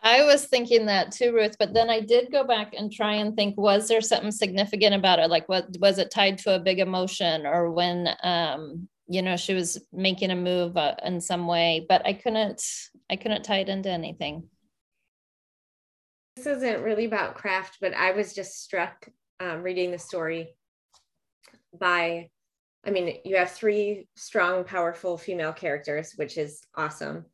I 0.04 0.22
was 0.22 0.44
thinking 0.44 0.84
that 0.86 1.12
too 1.12 1.34
Ruth 1.34 1.56
but 1.58 1.72
then 1.72 1.88
I 1.88 2.00
did 2.00 2.30
go 2.30 2.44
back 2.44 2.74
and 2.76 2.92
try 2.92 3.14
and 3.14 3.34
think 3.34 3.56
was 3.56 3.88
there 3.88 4.02
something 4.02 4.30
significant 4.30 4.94
about 4.94 5.18
it? 5.18 5.30
Like 5.30 5.48
what 5.48 5.66
was 5.80 5.98
it 5.98 6.10
tied 6.10 6.38
to 6.38 6.54
a 6.54 6.60
big 6.60 6.78
emotion 6.78 7.46
or 7.46 7.70
when 7.72 8.10
um 8.22 8.86
you 9.08 9.22
know 9.22 9.36
she 9.36 9.54
was 9.54 9.80
making 9.92 10.30
a 10.30 10.36
move 10.36 10.76
uh, 10.76 10.94
in 11.04 11.20
some 11.20 11.46
way 11.46 11.84
but 11.88 12.06
i 12.06 12.12
couldn't 12.12 12.62
i 13.10 13.16
couldn't 13.16 13.42
tie 13.42 13.58
it 13.58 13.68
into 13.68 13.90
anything. 13.90 14.44
This 16.36 16.46
isn't 16.46 16.82
really 16.82 17.06
about 17.06 17.34
craft 17.34 17.78
but 17.80 17.94
i 17.94 18.12
was 18.12 18.34
just 18.34 18.62
struck 18.62 19.08
um, 19.40 19.62
reading 19.62 19.90
the 19.90 19.98
story 19.98 20.54
by 21.78 22.28
i 22.84 22.90
mean 22.90 23.18
you 23.24 23.36
have 23.36 23.50
three 23.50 24.06
strong 24.16 24.64
powerful 24.64 25.16
female 25.16 25.52
characters 25.52 26.12
which 26.16 26.36
is 26.36 26.62
awesome 26.74 27.24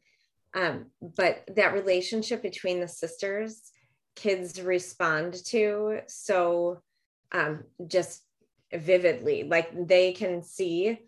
um, 0.55 0.87
but 1.01 1.45
that 1.55 1.75
relationship 1.75 2.43
between 2.43 2.81
the 2.81 2.89
sisters 2.89 3.73
kids 4.17 4.61
respond 4.61 5.35
to 5.45 6.01
so 6.07 6.81
um, 7.33 7.65
just 7.87 8.23
vividly 8.73 9.45
like 9.45 9.71
they 9.87 10.13
can 10.13 10.43
see 10.43 10.99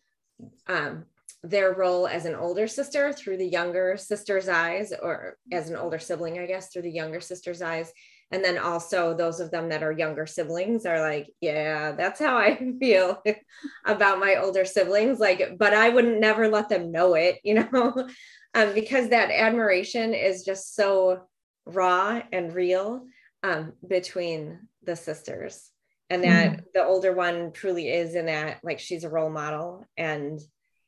um, 0.68 1.04
their 1.42 1.72
role 1.72 2.06
as 2.06 2.24
an 2.24 2.34
older 2.34 2.66
sister 2.68 3.12
through 3.12 3.36
the 3.36 3.46
younger 3.46 3.96
sister's 3.96 4.48
eyes, 4.48 4.92
or 5.02 5.36
as 5.50 5.70
an 5.70 5.76
older 5.76 5.98
sibling, 5.98 6.38
I 6.38 6.46
guess, 6.46 6.68
through 6.68 6.82
the 6.82 6.90
younger 6.90 7.20
sister's 7.20 7.62
eyes. 7.62 7.92
And 8.32 8.42
then 8.42 8.56
also 8.56 9.14
those 9.14 9.40
of 9.40 9.50
them 9.50 9.68
that 9.68 9.82
are 9.82 9.92
younger 9.92 10.24
siblings 10.24 10.86
are 10.86 11.00
like, 11.00 11.30
yeah, 11.42 11.92
that's 11.92 12.18
how 12.18 12.38
I 12.38 12.56
feel 12.80 13.22
about 13.84 14.18
my 14.18 14.36
older 14.36 14.64
siblings. 14.64 15.20
Like, 15.20 15.58
but 15.58 15.74
I 15.74 15.90
wouldn't 15.90 16.18
never 16.18 16.48
let 16.48 16.70
them 16.70 16.90
know 16.90 17.14
it, 17.14 17.38
you 17.44 17.54
know, 17.54 18.08
um, 18.54 18.74
because 18.74 19.10
that 19.10 19.30
admiration 19.30 20.14
is 20.14 20.44
just 20.44 20.74
so 20.74 21.28
raw 21.66 22.22
and 22.32 22.54
real 22.54 23.04
um, 23.42 23.74
between 23.86 24.60
the 24.82 24.96
sisters. 24.96 25.68
And 26.08 26.24
that 26.24 26.52
mm 26.52 26.58
the 26.74 26.82
older 26.82 27.12
one 27.12 27.52
truly 27.52 27.90
is 27.90 28.14
in 28.14 28.26
that 28.26 28.58
like 28.62 28.78
she's 28.78 29.04
a 29.04 29.08
role 29.10 29.28
model 29.28 29.84
and 29.98 30.40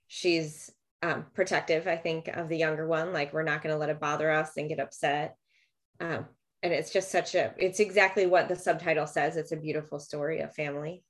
she's 0.08 0.70
um, 1.02 1.26
protective 1.34 1.86
i 1.86 1.94
think 1.96 2.28
of 2.28 2.48
the 2.48 2.56
younger 2.56 2.86
one. 2.86 3.12
Like 3.12 3.34
we're 3.34 3.42
not 3.42 3.62
going 3.62 3.74
to 3.74 3.78
let 3.78 3.90
it 3.90 4.00
bother 4.00 4.30
us 4.30 4.52
and 4.56 4.68
get 4.68 4.80
upset. 4.80 5.36
Um, 6.00 6.26
and 6.64 6.72
it's 6.72 6.90
just 6.90 7.12
such 7.12 7.36
a 7.36 7.54
it's 7.58 7.78
exactly 7.78 8.26
what 8.26 8.48
the 8.48 8.56
subtitle 8.56 9.06
says 9.06 9.36
it's 9.36 9.52
a 9.52 9.56
beautiful 9.56 10.00
story 10.00 10.40
of 10.40 10.52
family 10.54 11.04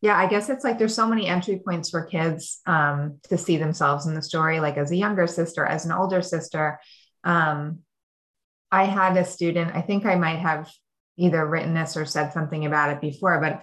yeah 0.00 0.16
i 0.16 0.26
guess 0.26 0.48
it's 0.48 0.64
like 0.64 0.78
there's 0.78 0.94
so 0.94 1.06
many 1.06 1.26
entry 1.26 1.60
points 1.62 1.90
for 1.90 2.04
kids 2.04 2.60
um, 2.66 3.18
to 3.28 3.36
see 3.36 3.58
themselves 3.58 4.06
in 4.06 4.14
the 4.14 4.22
story 4.22 4.60
like 4.60 4.78
as 4.78 4.90
a 4.90 4.96
younger 4.96 5.26
sister 5.26 5.66
as 5.66 5.84
an 5.84 5.92
older 5.92 6.22
sister 6.22 6.80
um, 7.24 7.80
i 8.72 8.84
had 8.84 9.16
a 9.18 9.24
student 9.24 9.74
i 9.74 9.82
think 9.82 10.06
i 10.06 10.14
might 10.14 10.38
have 10.38 10.70
either 11.18 11.44
written 11.44 11.74
this 11.74 11.96
or 11.96 12.06
said 12.06 12.32
something 12.32 12.64
about 12.64 12.90
it 12.90 13.00
before, 13.00 13.40
but 13.40 13.62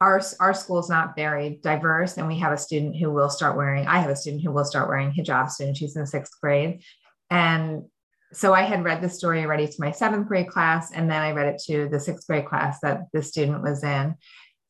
our, 0.00 0.20
our 0.40 0.52
school 0.52 0.78
is 0.80 0.88
not 0.88 1.16
very 1.16 1.58
diverse. 1.62 2.16
And 2.16 2.26
we 2.26 2.38
have 2.40 2.52
a 2.52 2.58
student 2.58 2.96
who 2.96 3.10
will 3.10 3.30
start 3.30 3.56
wearing, 3.56 3.86
I 3.86 4.00
have 4.00 4.10
a 4.10 4.16
student 4.16 4.42
who 4.42 4.52
will 4.52 4.64
start 4.64 4.88
wearing 4.88 5.12
hijab 5.12 5.50
soon. 5.50 5.74
She's 5.74 5.96
in 5.96 6.06
sixth 6.06 6.34
grade. 6.40 6.82
And 7.30 7.84
so 8.32 8.52
I 8.52 8.62
had 8.62 8.84
read 8.84 9.02
the 9.02 9.08
story 9.08 9.44
already 9.44 9.66
to 9.66 9.74
my 9.78 9.90
seventh 9.90 10.28
grade 10.28 10.48
class, 10.48 10.92
and 10.92 11.10
then 11.10 11.22
I 11.22 11.32
read 11.32 11.54
it 11.54 11.62
to 11.66 11.88
the 11.88 12.00
sixth 12.00 12.26
grade 12.26 12.46
class 12.46 12.78
that 12.80 13.02
the 13.12 13.22
student 13.22 13.62
was 13.62 13.82
in. 13.82 14.14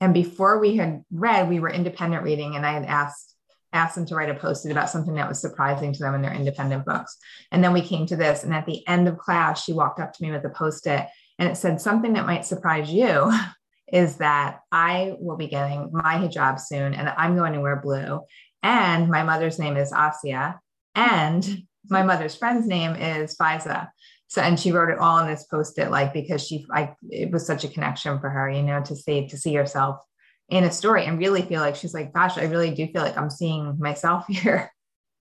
And 0.00 0.14
before 0.14 0.60
we 0.60 0.76
had 0.76 1.02
read, 1.10 1.48
we 1.48 1.60
were 1.60 1.70
independent 1.70 2.22
reading, 2.22 2.56
and 2.56 2.64
I 2.64 2.72
had 2.72 2.84
asked 2.84 3.34
asked 3.74 3.96
them 3.96 4.06
to 4.06 4.14
write 4.14 4.30
a 4.30 4.34
post-it 4.34 4.72
about 4.72 4.88
something 4.88 5.14
that 5.14 5.28
was 5.28 5.42
surprising 5.42 5.92
to 5.92 5.98
them 5.98 6.14
in 6.14 6.22
their 6.22 6.32
independent 6.32 6.86
books. 6.86 7.18
And 7.52 7.62
then 7.62 7.74
we 7.74 7.82
came 7.82 8.06
to 8.06 8.16
this, 8.16 8.42
and 8.42 8.54
at 8.54 8.64
the 8.64 8.86
end 8.88 9.06
of 9.08 9.18
class, 9.18 9.62
she 9.62 9.74
walked 9.74 10.00
up 10.00 10.14
to 10.14 10.22
me 10.22 10.30
with 10.30 10.44
a 10.46 10.50
post-it 10.50 11.06
and 11.38 11.48
it 11.48 11.56
said 11.56 11.80
something 11.80 12.14
that 12.14 12.26
might 12.26 12.44
surprise 12.44 12.90
you 12.90 13.32
is 13.92 14.16
that 14.16 14.60
I 14.70 15.16
will 15.18 15.36
be 15.36 15.46
getting 15.46 15.90
my 15.92 16.16
hijab 16.16 16.60
soon 16.60 16.94
and 16.94 17.08
I'm 17.08 17.36
going 17.36 17.54
to 17.54 17.60
wear 17.60 17.76
blue. 17.76 18.20
And 18.62 19.08
my 19.08 19.22
mother's 19.22 19.58
name 19.58 19.76
is 19.76 19.92
Asia. 19.92 20.58
And 20.94 21.62
my 21.90 22.02
mother's 22.02 22.34
friend's 22.34 22.66
name 22.66 22.94
is 22.96 23.36
Fiza. 23.36 23.88
So, 24.28 24.42
and 24.42 24.60
she 24.60 24.72
wrote 24.72 24.90
it 24.90 24.98
all 24.98 25.18
in 25.18 25.26
this 25.26 25.44
post-it, 25.44 25.90
like 25.90 26.12
because 26.12 26.46
she, 26.46 26.66
I, 26.70 26.94
it 27.10 27.30
was 27.30 27.46
such 27.46 27.64
a 27.64 27.68
connection 27.68 28.20
for 28.20 28.28
her, 28.28 28.50
you 28.50 28.62
know, 28.62 28.82
to 28.82 28.94
see 28.94 29.26
to 29.28 29.38
see 29.38 29.54
herself 29.54 30.04
in 30.50 30.64
a 30.64 30.72
story 30.72 31.06
and 31.06 31.18
really 31.18 31.42
feel 31.42 31.60
like 31.60 31.76
she's 31.76 31.94
like, 31.94 32.12
gosh, 32.12 32.36
I 32.36 32.44
really 32.44 32.70
do 32.70 32.86
feel 32.86 33.02
like 33.02 33.16
I'm 33.16 33.30
seeing 33.30 33.78
myself 33.78 34.26
here, 34.28 34.70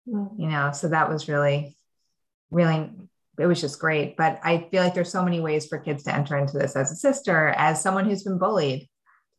mm-hmm. 0.08 0.42
you 0.42 0.50
know. 0.50 0.72
So 0.74 0.90
that 0.90 1.10
was 1.10 1.30
really, 1.30 1.78
really 2.52 2.90
it 3.40 3.46
was 3.46 3.62
just 3.62 3.80
great. 3.80 4.18
But 4.18 4.40
I 4.44 4.68
feel 4.72 4.84
like 4.84 4.94
there's 4.94 5.12
so 5.12 5.24
many 5.24 5.40
ways 5.40 5.68
for 5.68 5.78
kids 5.78 6.04
to 6.04 6.14
enter 6.14 6.38
into 6.38 6.58
this 6.58 6.76
as 6.76 6.92
a 6.92 6.96
sister, 6.96 7.50
as 7.50 7.82
someone 7.82 8.06
who's 8.06 8.24
been 8.24 8.40
bullied, 8.40 8.88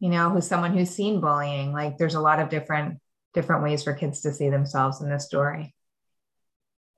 you 0.01 0.09
know, 0.09 0.31
who's 0.31 0.47
someone 0.47 0.77
who's 0.77 0.91
seen 0.91 1.21
bullying. 1.21 1.73
Like 1.73 1.99
there's 1.99 2.15
a 2.15 2.21
lot 2.21 2.39
of 2.39 2.49
different 2.49 2.99
different 3.35 3.63
ways 3.63 3.85
for 3.85 3.93
kids 3.93 4.23
to 4.23 4.33
see 4.33 4.49
themselves 4.49 5.03
in 5.03 5.11
this 5.11 5.27
story. 5.27 5.75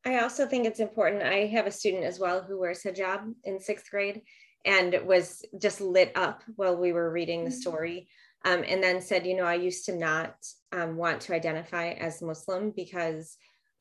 I 0.04 0.20
also 0.20 0.46
think 0.46 0.66
it's 0.66 0.80
important. 0.80 1.22
I 1.22 1.46
have 1.46 1.66
a 1.66 1.70
student 1.70 2.04
as 2.04 2.18
well 2.18 2.42
who 2.42 2.58
wears 2.58 2.82
hijab 2.82 3.32
in 3.44 3.60
sixth 3.60 3.90
grade 3.90 4.22
and 4.64 4.98
was 5.04 5.44
just 5.60 5.80
lit 5.80 6.12
up 6.14 6.42
while 6.56 6.76
we 6.76 6.92
were 6.92 7.10
reading 7.10 7.44
the 7.44 7.50
mm-hmm. 7.50 7.60
story. 7.60 8.08
Um, 8.44 8.64
and 8.66 8.82
then 8.82 9.02
said, 9.02 9.26
you 9.26 9.36
know, 9.36 9.44
I 9.44 9.54
used 9.54 9.84
to 9.86 9.96
not 9.96 10.34
um, 10.72 10.96
want 10.96 11.20
to 11.22 11.34
identify 11.34 11.90
as 11.90 12.22
Muslim 12.22 12.72
because 12.74 13.36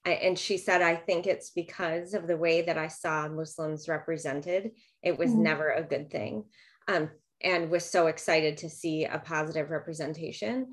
I, 0.06 0.12
and 0.12 0.38
she 0.38 0.58
said, 0.58 0.82
I 0.82 0.96
think 0.96 1.28
it's 1.28 1.52
because 1.52 2.14
of 2.14 2.28
the 2.28 2.38
way 2.38 2.62
that 2.64 2.78
I 2.78 2.88
saw 2.88 3.28
Muslims 3.30 3.88
represented. 3.88 4.72
It 5.02 5.18
was 5.18 5.32
mm-hmm. 5.32 5.44
never 5.44 5.72
a 5.72 5.84
good 5.84 6.12
thing. 6.12 6.46
Um, 6.88 7.10
and 7.42 7.70
was 7.70 7.86
so 7.86 8.08
excited 8.08 8.58
to 8.58 8.70
see 8.70 9.06
a 9.06 9.20
positive 9.20 9.70
representation. 9.70 10.68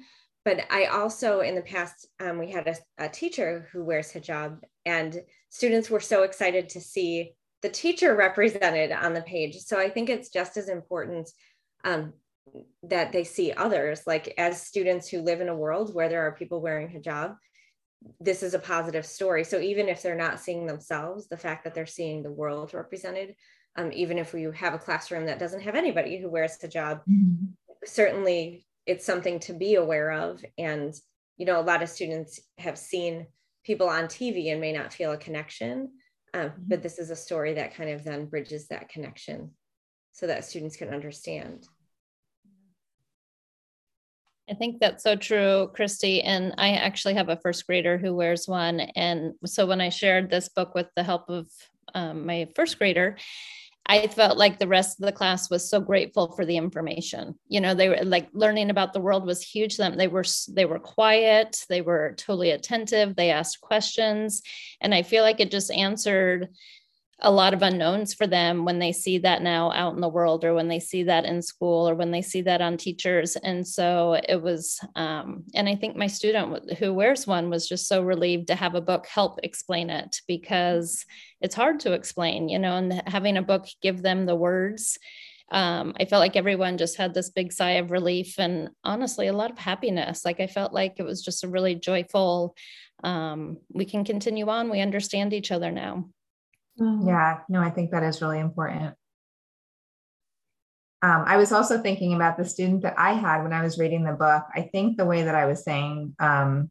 But 0.44 0.64
I 0.70 0.86
also, 0.86 1.40
in 1.40 1.54
the 1.54 1.62
past, 1.62 2.06
um, 2.20 2.38
we 2.38 2.50
had 2.50 2.68
a, 2.68 2.76
a, 3.04 3.08
teacher 3.08 3.68
who 3.72 3.84
wears 3.84 4.12
hijab, 4.12 4.60
and 4.86 5.20
students 5.50 5.90
were 5.90 6.00
so 6.00 6.22
excited 6.22 6.70
to 6.70 6.80
see 6.80 7.34
the 7.62 7.68
teacher 7.68 8.14
represented 8.14 8.92
on 8.92 9.12
the 9.12 9.22
page. 9.22 9.56
So 9.56 9.78
I 9.78 9.90
think 9.90 10.08
it's 10.08 10.30
just 10.30 10.56
as 10.56 10.68
important 10.68 11.28
um, 11.84 12.12
that 12.84 13.12
they 13.12 13.24
see 13.24 13.52
others. 13.52 14.02
Like 14.06 14.32
as 14.38 14.62
students 14.62 15.08
who 15.08 15.20
live 15.20 15.40
in 15.40 15.48
a 15.48 15.56
world 15.56 15.94
where 15.94 16.08
there 16.08 16.22
are 16.26 16.32
people 16.32 16.60
wearing 16.60 16.88
hijab, 16.88 17.36
this 18.20 18.42
is 18.42 18.54
a 18.54 18.58
positive 18.58 19.04
story. 19.04 19.42
So 19.42 19.58
even 19.58 19.88
if 19.88 20.02
they're 20.02 20.14
not 20.14 20.40
seeing 20.40 20.66
themselves, 20.66 21.28
the 21.28 21.36
fact 21.36 21.64
that 21.64 21.74
they're 21.74 21.86
seeing 21.86 22.22
the 22.22 22.30
world 22.30 22.72
represented, 22.72 23.34
um, 23.76 23.90
even 23.92 24.18
if 24.18 24.32
we 24.32 24.46
have 24.54 24.74
a 24.74 24.78
classroom 24.78 25.26
that 25.26 25.40
doesn't 25.40 25.62
have 25.62 25.74
anybody 25.74 26.18
who 26.18 26.30
wears 26.30 26.58
hijab, 26.58 27.00
mm-hmm. 27.08 27.46
certainly 27.84 28.64
it's 28.86 29.04
something 29.04 29.40
to 29.40 29.52
be 29.52 29.74
aware 29.74 30.12
of. 30.12 30.44
And 30.56 30.94
you 31.36 31.44
know, 31.46 31.60
a 31.60 31.62
lot 31.62 31.82
of 31.82 31.88
students 31.88 32.40
have 32.58 32.78
seen 32.78 33.26
people 33.66 33.88
on 33.88 34.04
TV 34.04 34.52
and 34.52 34.60
may 34.60 34.72
not 34.72 34.92
feel 34.92 35.12
a 35.12 35.18
connection. 35.18 35.90
Um, 36.32 36.42
mm-hmm. 36.42 36.62
But 36.68 36.82
this 36.82 36.98
is 36.98 37.10
a 37.10 37.16
story 37.16 37.54
that 37.54 37.74
kind 37.74 37.90
of 37.90 38.04
then 38.04 38.26
bridges 38.26 38.68
that 38.68 38.88
connection 38.88 39.50
so 40.12 40.26
that 40.28 40.44
students 40.44 40.76
can 40.76 40.88
understand. 40.88 41.66
I 44.48 44.54
think 44.54 44.78
that's 44.78 45.02
so 45.02 45.16
true, 45.16 45.70
Christy. 45.74 46.22
And 46.22 46.54
I 46.56 46.74
actually 46.74 47.14
have 47.14 47.28
a 47.28 47.36
first 47.36 47.66
grader 47.66 47.98
who 47.98 48.14
wears 48.14 48.46
one. 48.46 48.78
And 48.78 49.32
so 49.44 49.66
when 49.66 49.80
I 49.80 49.88
shared 49.88 50.30
this 50.30 50.48
book 50.48 50.72
with 50.74 50.86
the 50.94 51.02
help 51.02 51.28
of 51.28 51.48
um, 51.94 52.24
my 52.24 52.48
first 52.54 52.78
grader, 52.78 53.16
I 53.88 54.08
felt 54.08 54.36
like 54.36 54.58
the 54.58 54.66
rest 54.66 55.00
of 55.00 55.06
the 55.06 55.12
class 55.12 55.48
was 55.48 55.68
so 55.68 55.80
grateful 55.80 56.32
for 56.32 56.44
the 56.44 56.56
information. 56.56 57.38
You 57.48 57.60
know, 57.60 57.74
they 57.74 57.88
were 57.88 58.04
like 58.04 58.28
learning 58.32 58.70
about 58.70 58.92
the 58.92 59.00
world 59.00 59.24
was 59.24 59.42
huge 59.42 59.76
to 59.76 59.82
them. 59.82 59.96
They 59.96 60.08
were 60.08 60.24
they 60.48 60.64
were 60.64 60.80
quiet, 60.80 61.64
they 61.68 61.82
were 61.82 62.14
totally 62.16 62.50
attentive, 62.50 63.14
they 63.14 63.30
asked 63.30 63.60
questions, 63.60 64.42
and 64.80 64.94
I 64.94 65.02
feel 65.02 65.22
like 65.22 65.40
it 65.40 65.50
just 65.50 65.70
answered 65.70 66.48
a 67.20 67.30
lot 67.30 67.54
of 67.54 67.62
unknowns 67.62 68.12
for 68.12 68.26
them 68.26 68.66
when 68.66 68.78
they 68.78 68.92
see 68.92 69.16
that 69.18 69.40
now 69.40 69.72
out 69.72 69.94
in 69.94 70.02
the 70.02 70.08
world 70.08 70.44
or 70.44 70.52
when 70.52 70.68
they 70.68 70.78
see 70.78 71.04
that 71.04 71.24
in 71.24 71.40
school 71.40 71.88
or 71.88 71.94
when 71.94 72.10
they 72.10 72.20
see 72.20 72.42
that 72.42 72.60
on 72.60 72.76
teachers 72.76 73.36
and 73.36 73.66
so 73.66 74.20
it 74.28 74.40
was 74.40 74.78
um, 74.96 75.42
and 75.54 75.68
i 75.68 75.74
think 75.74 75.96
my 75.96 76.06
student 76.06 76.72
who 76.74 76.92
wears 76.92 77.26
one 77.26 77.48
was 77.48 77.66
just 77.66 77.88
so 77.88 78.02
relieved 78.02 78.48
to 78.48 78.54
have 78.54 78.74
a 78.74 78.80
book 78.80 79.06
help 79.06 79.38
explain 79.42 79.88
it 79.88 80.20
because 80.28 81.06
it's 81.40 81.54
hard 81.54 81.80
to 81.80 81.92
explain 81.92 82.48
you 82.50 82.58
know 82.58 82.76
and 82.76 83.02
having 83.06 83.38
a 83.38 83.42
book 83.42 83.66
give 83.80 84.02
them 84.02 84.26
the 84.26 84.36
words 84.36 84.98
um, 85.52 85.94
I 86.00 86.06
felt 86.06 86.18
like 86.18 86.34
everyone 86.34 86.76
just 86.76 86.96
had 86.96 87.14
this 87.14 87.30
big 87.30 87.52
sigh 87.52 87.74
of 87.74 87.92
relief 87.92 88.34
and 88.38 88.70
honestly 88.82 89.28
a 89.28 89.32
lot 89.32 89.52
of 89.52 89.58
happiness. 89.58 90.24
Like 90.24 90.40
I 90.40 90.48
felt 90.48 90.72
like 90.72 90.94
it 90.98 91.04
was 91.04 91.22
just 91.22 91.44
a 91.44 91.48
really 91.48 91.76
joyful, 91.76 92.56
um, 93.04 93.58
we 93.72 93.84
can 93.84 94.04
continue 94.04 94.48
on. 94.48 94.70
We 94.70 94.80
understand 94.80 95.32
each 95.32 95.52
other 95.52 95.70
now. 95.70 96.08
Mm-hmm. 96.80 97.08
Yeah, 97.08 97.40
no, 97.48 97.60
I 97.60 97.70
think 97.70 97.90
that 97.90 98.02
is 98.02 98.20
really 98.20 98.38
important. 98.38 98.94
Um, 101.02 101.24
I 101.26 101.36
was 101.36 101.52
also 101.52 101.80
thinking 101.80 102.14
about 102.14 102.36
the 102.36 102.44
student 102.44 102.82
that 102.82 102.98
I 102.98 103.12
had 103.12 103.42
when 103.42 103.52
I 103.52 103.62
was 103.62 103.78
reading 103.78 104.04
the 104.04 104.12
book. 104.12 104.44
I 104.54 104.62
think 104.72 104.96
the 104.96 105.04
way 105.04 105.22
that 105.22 105.34
I 105.34 105.46
was 105.46 105.62
saying, 105.62 106.14
um, 106.18 106.70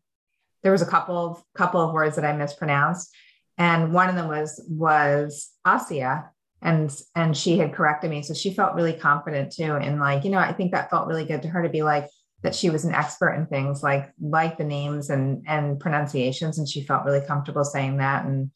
there 0.63 0.71
was 0.71 0.81
a 0.81 0.87
couple 0.87 1.17
of 1.17 1.43
couple 1.55 1.79
of 1.79 1.93
words 1.93 2.15
that 2.15 2.25
I 2.25 2.35
mispronounced, 2.35 3.15
and 3.57 3.93
one 3.93 4.09
of 4.09 4.15
them 4.15 4.27
was 4.27 4.63
was 4.67 5.51
Asia, 5.65 6.29
and 6.61 6.91
and 7.15 7.37
she 7.37 7.57
had 7.59 7.73
corrected 7.73 8.09
me, 8.09 8.23
so 8.23 8.33
she 8.33 8.53
felt 8.53 8.75
really 8.75 8.93
confident 8.93 9.53
too. 9.53 9.75
And 9.75 9.99
like 9.99 10.23
you 10.23 10.31
know, 10.31 10.39
I 10.39 10.53
think 10.53 10.71
that 10.71 10.89
felt 10.89 11.07
really 11.07 11.25
good 11.25 11.43
to 11.43 11.47
her 11.49 11.61
to 11.61 11.69
be 11.69 11.83
like 11.83 12.09
that 12.41 12.55
she 12.55 12.69
was 12.69 12.83
an 12.83 12.93
expert 12.95 13.33
in 13.33 13.45
things 13.45 13.83
like 13.83 14.11
like 14.19 14.57
the 14.57 14.63
names 14.63 15.11
and 15.11 15.43
and 15.47 15.79
pronunciations, 15.79 16.57
and 16.57 16.67
she 16.67 16.83
felt 16.83 17.05
really 17.05 17.25
comfortable 17.25 17.63
saying 17.63 17.97
that. 17.97 18.25
And 18.25 18.51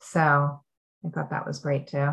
so 0.00 0.60
I 1.04 1.10
thought 1.10 1.30
that 1.30 1.46
was 1.46 1.58
great 1.58 1.86
too. 1.86 2.10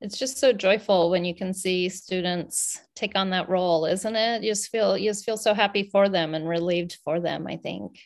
It's 0.00 0.18
just 0.18 0.38
so 0.38 0.52
joyful 0.52 1.10
when 1.10 1.24
you 1.24 1.34
can 1.34 1.54
see 1.54 1.88
students 1.88 2.80
take 2.96 3.16
on 3.16 3.30
that 3.30 3.48
role, 3.48 3.86
isn't 3.86 4.16
it? 4.16 4.42
You 4.42 4.50
just 4.50 4.68
feel 4.68 4.98
you 4.98 5.10
just 5.10 5.24
feel 5.24 5.36
so 5.36 5.54
happy 5.54 5.84
for 5.84 6.08
them 6.08 6.34
and 6.34 6.48
relieved 6.48 6.98
for 7.04 7.20
them, 7.20 7.46
I 7.46 7.56
think. 7.56 7.98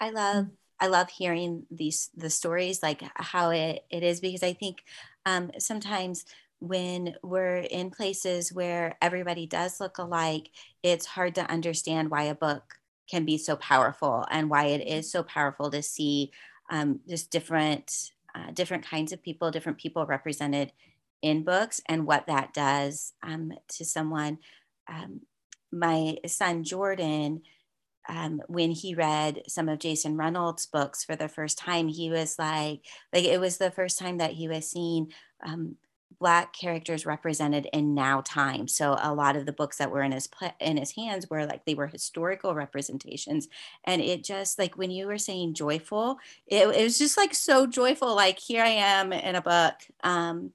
I 0.00 0.10
love 0.10 0.46
I 0.80 0.86
love 0.88 1.10
hearing 1.10 1.66
these 1.70 2.10
the 2.16 2.30
stories 2.30 2.82
like 2.82 3.02
how 3.14 3.50
it, 3.50 3.84
it 3.90 4.02
is 4.02 4.20
because 4.20 4.42
I 4.42 4.52
think 4.52 4.78
um, 5.24 5.50
sometimes 5.58 6.24
when 6.58 7.14
we're 7.22 7.58
in 7.58 7.90
places 7.90 8.52
where 8.52 8.96
everybody 9.02 9.46
does 9.46 9.80
look 9.80 9.98
alike, 9.98 10.50
it's 10.82 11.06
hard 11.06 11.34
to 11.34 11.50
understand 11.50 12.10
why 12.10 12.24
a 12.24 12.34
book 12.34 12.78
can 13.08 13.24
be 13.24 13.38
so 13.38 13.56
powerful 13.56 14.24
and 14.30 14.50
why 14.50 14.66
it 14.66 14.86
is 14.86 15.10
so 15.10 15.22
powerful 15.22 15.70
to 15.70 15.82
see 15.82 16.30
um, 16.70 17.00
just 17.08 17.30
different 17.30 18.10
uh, 18.34 18.50
different 18.52 18.84
kinds 18.84 19.12
of 19.12 19.22
people 19.22 19.50
different 19.50 19.78
people 19.78 20.04
represented 20.06 20.72
in 21.22 21.42
books 21.42 21.80
and 21.86 22.06
what 22.06 22.26
that 22.26 22.52
does 22.52 23.14
um, 23.22 23.52
to 23.68 23.84
someone. 23.84 24.38
Um, 24.88 25.22
my 25.72 26.16
son 26.26 26.62
jordan 26.62 27.42
um, 28.08 28.40
when 28.46 28.70
he 28.70 28.94
read 28.94 29.42
some 29.48 29.68
of 29.68 29.80
jason 29.80 30.16
reynolds 30.16 30.66
books 30.66 31.02
for 31.04 31.16
the 31.16 31.28
first 31.28 31.58
time 31.58 31.88
he 31.88 32.08
was 32.08 32.38
like 32.38 32.80
like 33.12 33.24
it 33.24 33.40
was 33.40 33.58
the 33.58 33.70
first 33.70 33.98
time 33.98 34.18
that 34.18 34.32
he 34.32 34.46
was 34.46 34.70
seeing 34.70 35.12
um, 35.44 35.76
black 36.18 36.52
characters 36.52 37.04
represented 37.04 37.68
in 37.72 37.94
now 37.94 38.22
time. 38.22 38.68
So 38.68 38.96
a 39.00 39.14
lot 39.14 39.36
of 39.36 39.46
the 39.46 39.52
books 39.52 39.78
that 39.78 39.90
were 39.90 40.02
in 40.02 40.12
his 40.12 40.28
in 40.60 40.76
his 40.76 40.92
hands 40.92 41.28
were 41.28 41.44
like 41.44 41.64
they 41.64 41.74
were 41.74 41.86
historical 41.86 42.54
representations. 42.54 43.48
And 43.84 44.00
it 44.00 44.24
just 44.24 44.58
like 44.58 44.76
when 44.76 44.90
you 44.90 45.06
were 45.06 45.18
saying 45.18 45.54
joyful 45.54 46.18
it, 46.46 46.68
it 46.68 46.84
was 46.84 46.98
just 46.98 47.16
like 47.16 47.34
so 47.34 47.66
joyful 47.66 48.14
like 48.14 48.38
here 48.38 48.62
i 48.62 48.68
am 48.68 49.12
in 49.12 49.34
a 49.34 49.42
book. 49.42 49.74
Um 50.02 50.52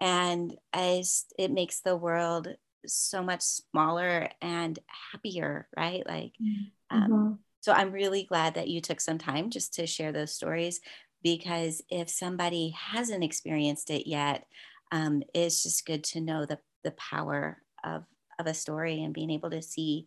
and 0.00 0.56
as 0.72 1.26
it 1.38 1.50
makes 1.50 1.80
the 1.80 1.96
world 1.96 2.48
so 2.86 3.22
much 3.22 3.42
smaller 3.42 4.28
and 4.40 4.78
happier 5.12 5.68
right? 5.76 6.06
Like 6.06 6.32
mm-hmm. 6.42 6.96
um 6.96 7.38
so 7.60 7.72
i'm 7.72 7.92
really 7.92 8.24
glad 8.24 8.54
that 8.54 8.68
you 8.68 8.80
took 8.80 9.00
some 9.00 9.18
time 9.18 9.50
just 9.50 9.74
to 9.74 9.86
share 9.86 10.12
those 10.12 10.34
stories 10.34 10.80
because 11.22 11.82
if 11.88 12.08
somebody 12.10 12.70
hasn't 12.70 13.22
experienced 13.22 13.90
it 13.90 14.08
yet 14.08 14.46
um, 14.92 15.22
it's 15.34 15.62
just 15.62 15.86
good 15.86 16.04
to 16.04 16.20
know 16.20 16.46
the, 16.46 16.58
the 16.84 16.92
power 16.92 17.60
of, 17.82 18.04
of 18.38 18.46
a 18.46 18.54
story 18.54 19.02
and 19.02 19.14
being 19.14 19.30
able 19.30 19.50
to 19.50 19.62
see 19.62 20.06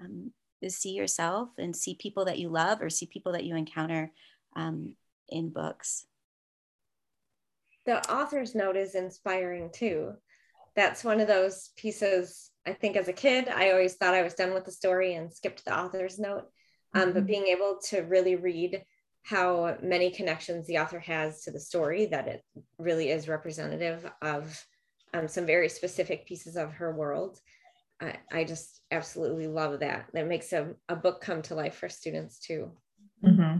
um, 0.00 0.30
to 0.62 0.70
see 0.70 0.90
yourself 0.90 1.50
and 1.58 1.74
see 1.74 1.94
people 1.94 2.24
that 2.24 2.38
you 2.38 2.48
love 2.48 2.82
or 2.82 2.90
see 2.90 3.06
people 3.06 3.32
that 3.32 3.44
you 3.44 3.56
encounter 3.56 4.12
um, 4.56 4.94
in 5.28 5.50
books. 5.50 6.06
The 7.86 7.98
author's 8.12 8.54
note 8.54 8.76
is 8.76 8.94
inspiring 8.94 9.70
too. 9.72 10.14
That's 10.74 11.04
one 11.04 11.20
of 11.20 11.28
those 11.28 11.70
pieces. 11.76 12.50
I 12.66 12.72
think 12.72 12.96
as 12.96 13.08
a 13.08 13.12
kid, 13.12 13.48
I 13.48 13.70
always 13.70 13.94
thought 13.94 14.14
I 14.14 14.22
was 14.22 14.34
done 14.34 14.52
with 14.52 14.64
the 14.64 14.72
story 14.72 15.14
and 15.14 15.32
skipped 15.32 15.64
the 15.64 15.76
author's 15.76 16.18
note. 16.18 16.44
Um, 16.92 17.02
mm-hmm. 17.02 17.12
But 17.12 17.26
being 17.26 17.46
able 17.46 17.78
to 17.90 18.00
really 18.00 18.36
read 18.36 18.82
how 19.22 19.76
many 19.82 20.10
connections 20.10 20.66
the 20.66 20.78
author 20.78 20.98
has 21.00 21.42
to 21.42 21.50
the 21.50 21.60
story, 21.60 22.06
that 22.06 22.28
it 22.28 22.42
really 22.78 23.10
is 23.10 23.28
representative 23.28 24.10
of 24.22 24.64
um, 25.14 25.28
some 25.28 25.46
very 25.46 25.68
specific 25.68 26.26
pieces 26.26 26.56
of 26.56 26.72
her 26.72 26.94
world. 26.94 27.38
I, 28.00 28.14
I, 28.30 28.44
just 28.44 28.80
absolutely 28.90 29.48
love 29.48 29.80
that. 29.80 30.06
That 30.12 30.28
makes 30.28 30.52
a, 30.52 30.74
a 30.88 30.94
book 30.94 31.20
come 31.20 31.42
to 31.42 31.54
life 31.54 31.74
for 31.74 31.88
students 31.88 32.38
too. 32.38 32.70
Mm-hmm. 33.24 33.58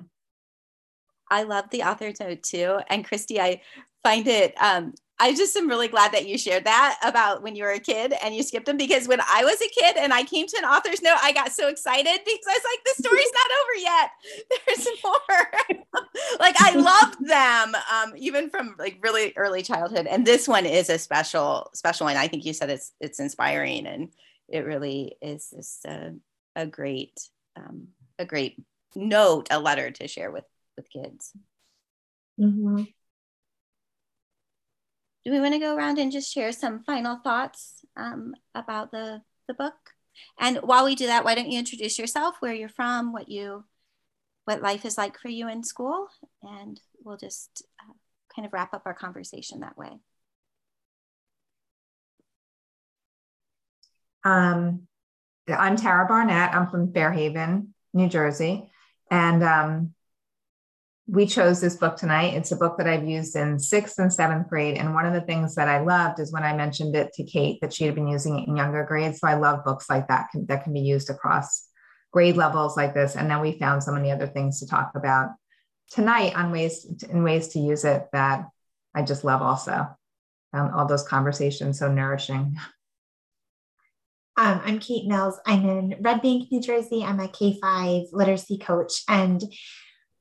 I 1.31 1.43
love 1.43 1.69
the 1.71 1.83
author's 1.83 2.21
note 2.21 2.43
too. 2.43 2.79
And 2.89 3.05
Christy, 3.05 3.41
I 3.41 3.63
find 4.03 4.27
it 4.27 4.55
um, 4.63 4.95
I 5.21 5.35
just 5.35 5.57
am 5.57 5.69
really 5.69 5.89
glad 5.89 6.13
that 6.13 6.29
you 6.29 6.39
shared 6.39 6.65
that 6.65 6.99
about 7.03 7.43
when 7.43 7.57
you 7.57 7.65
were 7.65 7.73
a 7.73 7.81
kid 7.81 8.15
and 8.23 8.35
you 8.35 8.43
skipped 8.45 8.67
them 8.67 8.77
because 8.77 9.09
when 9.09 9.21
I 9.21 9.45
was 9.45 9.61
a 9.61 9.69
kid 9.69 9.97
and 9.97 10.13
I 10.13 10.23
came 10.23 10.47
to 10.47 10.59
an 10.59 10.65
author's 10.65 11.03
note, 11.03 11.19
I 11.21 11.33
got 11.33 11.53
so 11.53 11.69
excited 11.69 12.21
because 12.25 12.47
I 12.49 12.53
was 12.53 12.63
like, 12.65 12.85
the 12.85 13.03
story's 13.03 13.33
not 13.35 13.51
over 13.61 13.75
yet. 13.81 14.11
There's 14.67 14.89
more. 15.03 16.05
like 16.41 16.55
I 16.61 16.75
loved 16.75 17.27
them, 17.27 17.75
um, 17.93 18.15
even 18.17 18.49
from 18.49 18.77
like 18.79 18.99
really 19.03 19.33
early 19.37 19.63
childhood. 19.63 20.07
And 20.07 20.25
this 20.25 20.47
one 20.47 20.67
is 20.67 20.89
a 20.89 20.99
special, 20.99 21.71
special 21.75 22.07
one. 22.07 22.17
I 22.17 22.29
think 22.29 22.45
you 22.45 22.53
said 22.53 22.71
it's 22.71 22.93
it's 23.01 23.19
inspiring 23.19 23.87
and 23.87 24.11
it 24.49 24.65
really 24.65 25.17
is 25.21 25.53
just 25.55 25.85
a, 25.85 26.15
a 26.55 26.67
great, 26.67 27.21
um, 27.57 27.89
a 28.21 28.25
great 28.25 28.57
note, 28.95 29.49
a 29.51 29.59
letter 29.59 29.91
to 29.91 30.07
share 30.07 30.31
with 30.31 30.45
with 30.77 30.89
kids. 30.91 31.33
Mm-hmm 32.41 32.85
do 35.25 35.33
we 35.33 35.41
want 35.41 35.55
to 35.55 35.61
go 35.61 35.75
around 35.75 35.99
and 35.99 36.13
just 36.13 36.33
share 36.33 36.53
some 36.53 36.83
final 36.85 37.21
thoughts 37.23 37.85
um, 37.97 38.35
about 38.55 38.91
the, 38.91 39.23
the 39.47 39.55
book? 39.55 39.75
And 40.39 40.59
while 40.59 40.85
we 40.85 40.95
do 40.95 41.07
that, 41.07 41.25
why 41.25 41.35
don't 41.35 41.51
you 41.51 41.59
introduce 41.59 41.99
yourself, 41.99 42.37
where 42.41 42.55
you're 42.55 42.69
from, 42.69 43.13
what 43.13 43.29
you, 43.29 43.65
what 44.45 44.63
life 44.63 44.85
is 44.85 44.99
like 44.99 45.19
for 45.19 45.29
you 45.29 45.49
in 45.49 45.63
school, 45.63 46.09
and 46.43 46.81
we'll 47.05 47.17
just 47.17 47.65
uh, 47.81 47.93
kind 48.35 48.47
of 48.47 48.53
wrap 48.53 48.75
up 48.75 48.83
our 48.87 48.95
conversation 48.95 49.61
that 49.61 49.77
way. 49.77 49.91
Um, 54.25 54.89
I'm 55.49 55.77
Tara 55.77 56.07
Barnett. 56.07 56.55
I'm 56.55 56.69
from 56.69 56.93
Fairhaven, 56.93 57.75
New 57.95 58.09
Jersey, 58.09 58.71
And 59.11 59.43
um, 59.43 59.95
we 61.09 61.27
chose 61.27 61.59
this 61.59 61.77
book 61.77 61.97
tonight. 61.97 62.35
It's 62.35 62.53
a 62.53 62.57
book 62.57 62.77
that 62.77 62.87
I've 62.87 63.09
used 63.09 63.35
in 63.35 63.59
sixth 63.59 63.99
and 63.99 64.13
seventh 64.13 64.47
grade. 64.49 64.77
And 64.77 64.95
one 64.95 65.07
of 65.07 65.15
the 65.15 65.23
things 65.23 65.55
that 65.55 65.67
I 65.67 65.81
loved 65.81 66.21
is 66.21 66.33
when 66.33 66.43
I 66.43 66.55
mentioned 66.55 66.95
it 66.95 67.15
to 67.15 67.25
Kate 67.25 67.59
that 67.63 67.73
she 67.73 67.85
had 67.85 67.95
been 67.95 68.09
using 68.09 68.39
it 68.39 68.47
in 68.47 68.57
younger 68.57 68.85
grades. 68.85 69.21
So 69.21 69.27
I 69.27 69.35
love 69.35 69.65
books 69.65 69.89
like 69.89 70.09
that 70.09 70.29
can, 70.31 70.45
that 70.47 70.65
can 70.65 70.75
be 70.75 70.81
used 70.81 71.09
across 71.09 71.67
grade 72.13 72.37
levels 72.37 72.77
like 72.77 72.93
this. 72.93 73.17
And 73.17 73.31
then 73.31 73.41
we 73.41 73.59
found 73.59 73.83
so 73.83 73.93
many 73.93 74.13
other 74.13 74.27
things 74.27 74.61
to 74.61 74.67
talk 74.67 74.93
about 74.97 75.31
tonight 75.91 76.37
on 76.37 76.53
ways 76.53 76.87
in 77.09 77.23
ways 77.23 77.49
to 77.49 77.59
use 77.59 77.87
it 77.87 78.07
that 78.13 78.45
I 78.95 79.03
just 79.03 79.25
love 79.25 79.41
also. 79.41 79.87
Um, 80.53 80.73
all 80.75 80.87
those 80.87 81.09
conversations 81.09 81.79
so 81.79 81.91
nourishing. 81.91 82.57
Um, 84.37 84.61
I'm 84.63 84.79
Kate 84.79 85.07
Mills. 85.07 85.39
I'm 85.47 85.69
in 85.69 85.97
Red 86.01 86.21
Bank, 86.21 86.49
New 86.53 86.61
Jersey. 86.61 87.03
I'm 87.03 87.19
a 87.19 87.29
K 87.29 87.59
5 87.61 88.05
literacy 88.13 88.59
coach. 88.59 89.03
And 89.09 89.43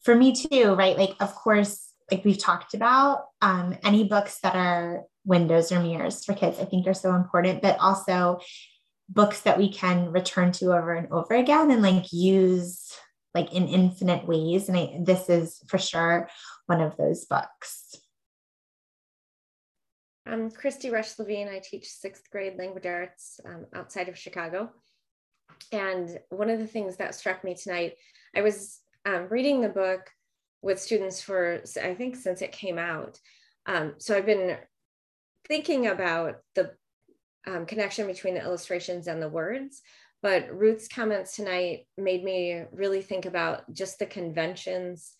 for 0.08 0.15
me 0.15 0.32
too, 0.32 0.74
right? 0.74 0.98
Like, 0.98 1.17
of 1.20 1.36
course, 1.36 1.91
like 2.10 2.24
we've 2.24 2.38
talked 2.38 2.74
about, 2.74 3.26
um, 3.41 3.76
any 3.84 4.06
books 4.06 4.39
that 4.39 4.56
are 4.56 5.04
windows 5.26 5.70
or 5.70 5.82
mirrors 5.82 6.24
for 6.24 6.34
kids, 6.34 6.60
I 6.62 6.63
think 6.63 6.88
are 6.88 6.93
so 6.93 7.13
important, 7.13 7.62
but 7.62 7.78
also 7.78 8.39
books 9.10 9.41
that 9.41 9.58
we 9.58 9.70
can 9.70 10.13
return 10.13 10.54
to 10.54 10.67
over 10.67 10.93
and 10.93 11.12
over 11.12 11.34
again 11.34 11.72
and 11.72 11.82
like 11.82 12.13
use 12.13 12.96
like 13.36 13.52
in 13.54 13.67
infinite 13.67 14.26
ways. 14.26 14.70
And 14.70 14.78
I, 14.78 14.98
this 15.04 15.30
is 15.30 15.62
for 15.67 15.78
sure 15.78 16.30
one 16.67 16.80
of 16.80 16.96
those 16.96 17.26
books. 17.26 17.93
I'm 20.26 20.50
Christy 20.52 20.89
Rush 20.89 21.20
Levine. 21.20 21.50
I 21.50 21.60
teach 21.60 21.89
sixth 21.89 22.32
grade 22.32 22.58
language 22.58 22.86
arts 22.86 23.41
um, 23.43 23.65
outside 23.76 24.08
of 24.08 24.17
Chicago. 24.17 24.70
And 25.74 26.17
one 26.30 26.50
of 26.50 26.60
the 26.60 26.67
things 26.67 26.96
that 26.96 27.13
struck 27.13 27.43
me 27.43 27.56
tonight, 27.56 27.96
I 28.34 28.39
was 28.41 28.80
um, 29.05 29.27
reading 29.29 29.62
the 29.62 29.69
book 29.69 30.10
with 30.62 30.81
students 30.81 31.21
for, 31.21 31.62
I 31.81 31.93
think, 31.93 32.15
since 32.15 32.41
it 32.41 32.51
came 32.51 32.77
out. 32.77 33.19
Um, 33.65 33.95
so 33.97 34.15
I've 34.15 34.25
been 34.25 34.57
thinking 35.47 35.88
about 35.88 36.38
the 36.55 36.71
um, 37.45 37.65
connection 37.65 38.07
between 38.07 38.33
the 38.33 38.43
illustrations 38.43 39.07
and 39.07 39.21
the 39.21 39.29
words. 39.29 39.81
But 40.21 40.51
Ruth's 40.51 40.88
comments 40.88 41.36
tonight 41.36 41.88
made 41.97 42.23
me 42.23 42.63
really 42.71 43.01
think 43.01 43.25
about 43.25 43.71
just 43.71 43.99
the 43.99 44.05
conventions 44.05 45.13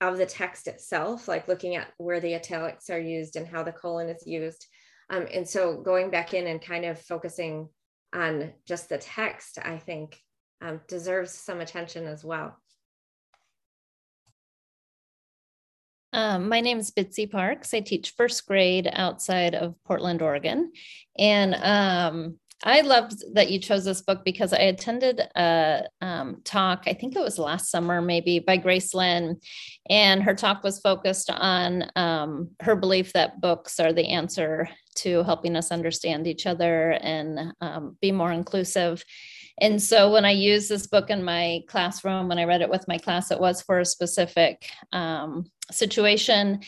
of 0.00 0.18
the 0.18 0.26
text 0.26 0.68
itself, 0.68 1.26
like 1.26 1.48
looking 1.48 1.74
at 1.74 1.88
where 1.96 2.20
the 2.20 2.34
italics 2.34 2.90
are 2.90 3.00
used 3.00 3.36
and 3.36 3.48
how 3.48 3.62
the 3.62 3.72
colon 3.72 4.10
is 4.10 4.26
used. 4.26 4.66
Um, 5.08 5.26
and 5.32 5.48
so 5.48 5.80
going 5.80 6.10
back 6.10 6.34
in 6.34 6.46
and 6.46 6.60
kind 6.60 6.84
of 6.84 7.00
focusing 7.00 7.68
on 8.12 8.52
just 8.66 8.88
the 8.88 8.98
text, 8.98 9.58
I 9.62 9.78
think 9.78 10.20
um, 10.60 10.80
deserves 10.86 11.32
some 11.32 11.60
attention 11.60 12.06
as 12.06 12.24
well. 12.24 12.56
Um, 16.16 16.48
my 16.48 16.62
name 16.62 16.78
is 16.78 16.90
Bitsy 16.90 17.30
Parks. 17.30 17.74
I 17.74 17.80
teach 17.80 18.14
first 18.16 18.46
grade 18.46 18.88
outside 18.90 19.54
of 19.54 19.74
Portland, 19.84 20.22
Oregon. 20.22 20.72
And 21.18 21.54
um, 21.56 22.38
I 22.64 22.80
loved 22.80 23.22
that 23.34 23.50
you 23.50 23.58
chose 23.58 23.84
this 23.84 24.00
book 24.00 24.24
because 24.24 24.54
I 24.54 24.60
attended 24.60 25.20
a 25.20 25.82
um, 26.00 26.40
talk, 26.42 26.84
I 26.86 26.94
think 26.94 27.14
it 27.14 27.20
was 27.20 27.38
last 27.38 27.70
summer, 27.70 28.00
maybe 28.00 28.38
by 28.38 28.56
Grace 28.56 28.94
Lin. 28.94 29.38
And 29.90 30.22
her 30.22 30.34
talk 30.34 30.64
was 30.64 30.80
focused 30.80 31.30
on 31.30 31.90
um, 31.96 32.48
her 32.62 32.76
belief 32.76 33.12
that 33.12 33.42
books 33.42 33.78
are 33.78 33.92
the 33.92 34.08
answer 34.08 34.70
to 34.94 35.22
helping 35.24 35.54
us 35.54 35.70
understand 35.70 36.26
each 36.26 36.46
other 36.46 36.92
and 36.92 37.52
um, 37.60 37.98
be 38.00 38.10
more 38.10 38.32
inclusive. 38.32 39.04
And 39.60 39.82
so 39.82 40.10
when 40.10 40.24
I 40.24 40.32
used 40.32 40.70
this 40.70 40.86
book 40.86 41.10
in 41.10 41.22
my 41.22 41.60
classroom, 41.68 42.28
when 42.28 42.38
I 42.38 42.44
read 42.44 42.62
it 42.62 42.70
with 42.70 42.88
my 42.88 42.96
class, 42.96 43.30
it 43.30 43.40
was 43.40 43.60
for 43.60 43.80
a 43.80 43.84
specific 43.84 44.70
um, 44.92 45.50
situation. 45.70 46.60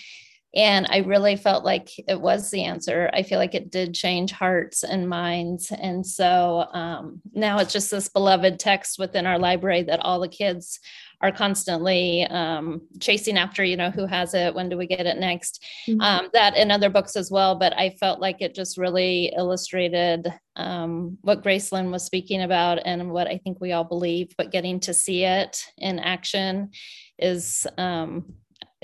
And 0.54 0.86
I 0.88 0.98
really 0.98 1.36
felt 1.36 1.64
like 1.64 1.90
it 2.08 2.20
was 2.20 2.50
the 2.50 2.64
answer. 2.64 3.10
I 3.12 3.22
feel 3.22 3.38
like 3.38 3.54
it 3.54 3.70
did 3.70 3.94
change 3.94 4.32
hearts 4.32 4.82
and 4.82 5.08
minds. 5.08 5.70
And 5.70 6.06
so 6.06 6.66
um, 6.72 7.20
now 7.34 7.58
it's 7.58 7.72
just 7.72 7.90
this 7.90 8.08
beloved 8.08 8.58
text 8.58 8.98
within 8.98 9.26
our 9.26 9.38
library 9.38 9.82
that 9.82 10.00
all 10.00 10.20
the 10.20 10.28
kids 10.28 10.80
are 11.20 11.32
constantly 11.32 12.24
um, 12.26 12.80
chasing 13.00 13.36
after, 13.36 13.64
you 13.64 13.76
know, 13.76 13.90
who 13.90 14.06
has 14.06 14.34
it? 14.34 14.54
When 14.54 14.68
do 14.68 14.78
we 14.78 14.86
get 14.86 15.06
it 15.06 15.18
next? 15.18 15.64
Mm-hmm. 15.88 16.00
Um, 16.00 16.28
that 16.32 16.56
in 16.56 16.70
other 16.70 16.90
books 16.90 17.16
as 17.16 17.30
well. 17.30 17.56
But 17.56 17.76
I 17.76 17.90
felt 17.90 18.20
like 18.20 18.40
it 18.40 18.54
just 18.54 18.78
really 18.78 19.32
illustrated 19.36 20.32
um, 20.56 21.18
what 21.22 21.42
Grace 21.42 21.72
Lin 21.72 21.90
was 21.90 22.04
speaking 22.04 22.42
about 22.42 22.78
and 22.84 23.10
what 23.10 23.26
I 23.26 23.38
think 23.38 23.60
we 23.60 23.72
all 23.72 23.84
believe, 23.84 24.32
but 24.38 24.52
getting 24.52 24.80
to 24.80 24.94
see 24.94 25.24
it 25.24 25.62
in 25.76 25.98
action 25.98 26.70
is 27.18 27.66
um, 27.76 28.32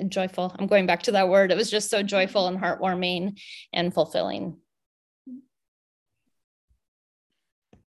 joyful. 0.08 0.54
I'm 0.58 0.66
going 0.66 0.86
back 0.86 1.02
to 1.04 1.12
that 1.12 1.28
word. 1.28 1.52
It 1.52 1.56
was 1.56 1.70
just 1.70 1.90
so 1.90 2.02
joyful 2.02 2.48
and 2.48 2.58
heartwarming 2.58 3.40
and 3.72 3.92
fulfilling. 3.92 4.56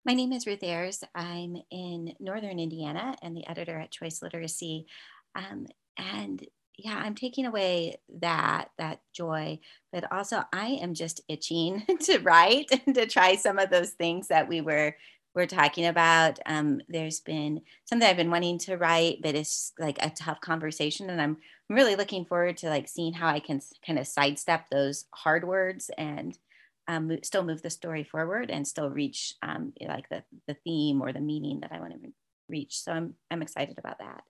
My 0.06 0.14
name 0.14 0.32
is 0.32 0.48
Ruth 0.48 0.64
Ayres. 0.64 1.04
I'm 1.14 1.58
in 1.70 2.14
Northern 2.20 2.60
Indiana 2.60 3.16
and 3.22 3.36
the 3.36 3.46
editor 3.46 3.78
at 3.78 3.92
Choice 3.92 4.22
Literacy. 4.22 4.86
Um, 5.36 5.68
and 5.98 6.46
yeah, 6.78 6.96
I'm 6.96 7.16
taking 7.16 7.46
away 7.46 7.98
that 8.22 8.70
that 8.78 9.02
joy, 9.14 9.60
but 9.92 10.10
also 10.12 10.44
I 10.54 10.80
am 10.82 10.94
just 10.94 11.22
itching 11.28 11.84
to 12.04 12.20
write 12.20 12.68
and 12.86 12.96
to 12.96 13.06
try 13.06 13.36
some 13.36 13.60
of 13.60 13.70
those 13.70 13.92
things 13.92 14.28
that 14.30 14.48
we 14.48 14.62
were 14.62 14.96
we're 15.38 15.46
talking 15.46 15.86
about. 15.86 16.40
Um, 16.48 16.82
there's 16.90 17.20
been 17.20 17.62
something 17.86 18.08
I've 18.10 18.18
been 18.18 18.32
wanting 18.32 18.58
to 18.60 18.76
write, 18.76 19.20
but 19.22 19.36
it's 19.36 19.72
like 19.78 20.00
a 20.02 20.10
tough 20.10 20.42
conversation, 20.42 21.12
and 21.12 21.22
I'm 21.22 21.38
really 21.70 21.96
looking 21.96 22.26
forward 22.26 22.58
to 22.58 22.70
like 22.70 22.88
seeing 22.88 23.14
how 23.14 23.28
I 23.28 23.40
can 23.40 23.62
kind 23.86 24.00
of 24.00 24.08
sidestep 24.08 24.70
those 24.72 25.06
hard 25.14 25.48
words 25.48 25.92
and 25.96 26.36
um, 26.88 27.16
still 27.22 27.44
move 27.44 27.62
the 27.62 27.70
story 27.70 28.04
forward 28.04 28.50
and 28.50 28.68
still 28.68 28.90
reach 28.90 29.36
um, 29.44 29.74
like 29.88 30.10
the, 30.10 30.24
the 30.48 30.56
theme 30.64 31.02
or 31.02 31.14
the 31.14 31.20
meaning 31.20 31.60
that 31.60 31.72
I 31.72 31.80
want 31.82 31.94
to 31.94 32.10
reach. 32.50 32.80
So 32.80 32.92
I'm, 32.92 33.14
I'm 33.30 33.42
excited 33.44 33.78
about 33.78 34.00
that. 34.00 34.24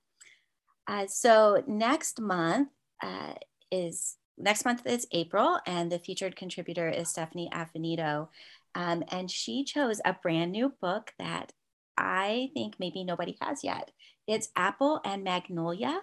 Uh, 0.87 1.07
so 1.07 1.63
next 1.67 2.19
month 2.19 2.69
uh, 3.01 3.33
is 3.71 4.17
next 4.37 4.65
month 4.65 4.85
is 4.85 5.07
April, 5.11 5.59
and 5.65 5.91
the 5.91 5.99
featured 5.99 6.35
contributor 6.35 6.89
is 6.89 7.09
Stephanie 7.09 7.49
Affinito, 7.53 8.27
um, 8.75 9.03
and 9.09 9.29
she 9.29 9.63
chose 9.63 10.01
a 10.05 10.13
brand 10.13 10.51
new 10.51 10.73
book 10.81 11.13
that 11.19 11.53
I 11.97 12.49
think 12.53 12.75
maybe 12.79 13.03
nobody 13.03 13.37
has 13.41 13.63
yet. 13.63 13.91
It's 14.27 14.49
Apple 14.55 15.01
and 15.03 15.23
Magnolia 15.23 16.01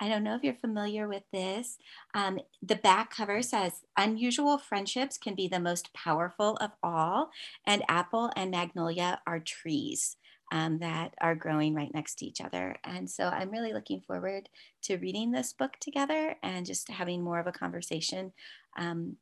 I 0.00 0.08
don't 0.08 0.22
know 0.22 0.36
if 0.36 0.44
you're 0.44 0.54
familiar 0.54 1.08
with 1.08 1.24
this. 1.32 1.76
Um, 2.14 2.38
the 2.62 2.76
back 2.76 3.14
cover 3.14 3.42
says, 3.42 3.82
Unusual 3.96 4.58
friendships 4.58 5.18
can 5.18 5.34
be 5.34 5.48
the 5.48 5.60
most 5.60 5.92
powerful 5.92 6.56
of 6.60 6.70
all, 6.82 7.30
and 7.66 7.82
apple 7.88 8.30
and 8.36 8.50
magnolia 8.50 9.20
are 9.26 9.40
trees. 9.40 10.16
Um, 10.50 10.78
that 10.78 11.12
are 11.20 11.34
growing 11.34 11.74
right 11.74 11.92
next 11.92 12.14
to 12.14 12.24
each 12.24 12.40
other. 12.40 12.76
And 12.82 13.10
so 13.10 13.24
I'm 13.24 13.50
really 13.50 13.74
looking 13.74 14.00
forward 14.00 14.48
to 14.84 14.96
reading 14.96 15.30
this 15.30 15.52
book 15.52 15.72
together 15.78 16.36
and 16.42 16.64
just 16.64 16.88
having 16.88 17.22
more 17.22 17.38
of 17.38 17.46
a 17.46 17.52
conversation 17.52 18.32
um, 18.78 19.18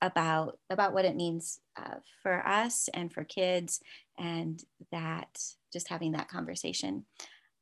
about 0.00 0.58
about 0.70 0.92
what 0.92 1.04
it 1.04 1.16
means 1.16 1.60
uh, 1.76 1.96
for 2.22 2.46
us 2.46 2.88
and 2.92 3.12
for 3.12 3.24
kids, 3.24 3.80
and 4.18 4.62
that 4.92 5.38
just 5.72 5.88
having 5.88 6.12
that 6.12 6.28
conversation. 6.28 7.04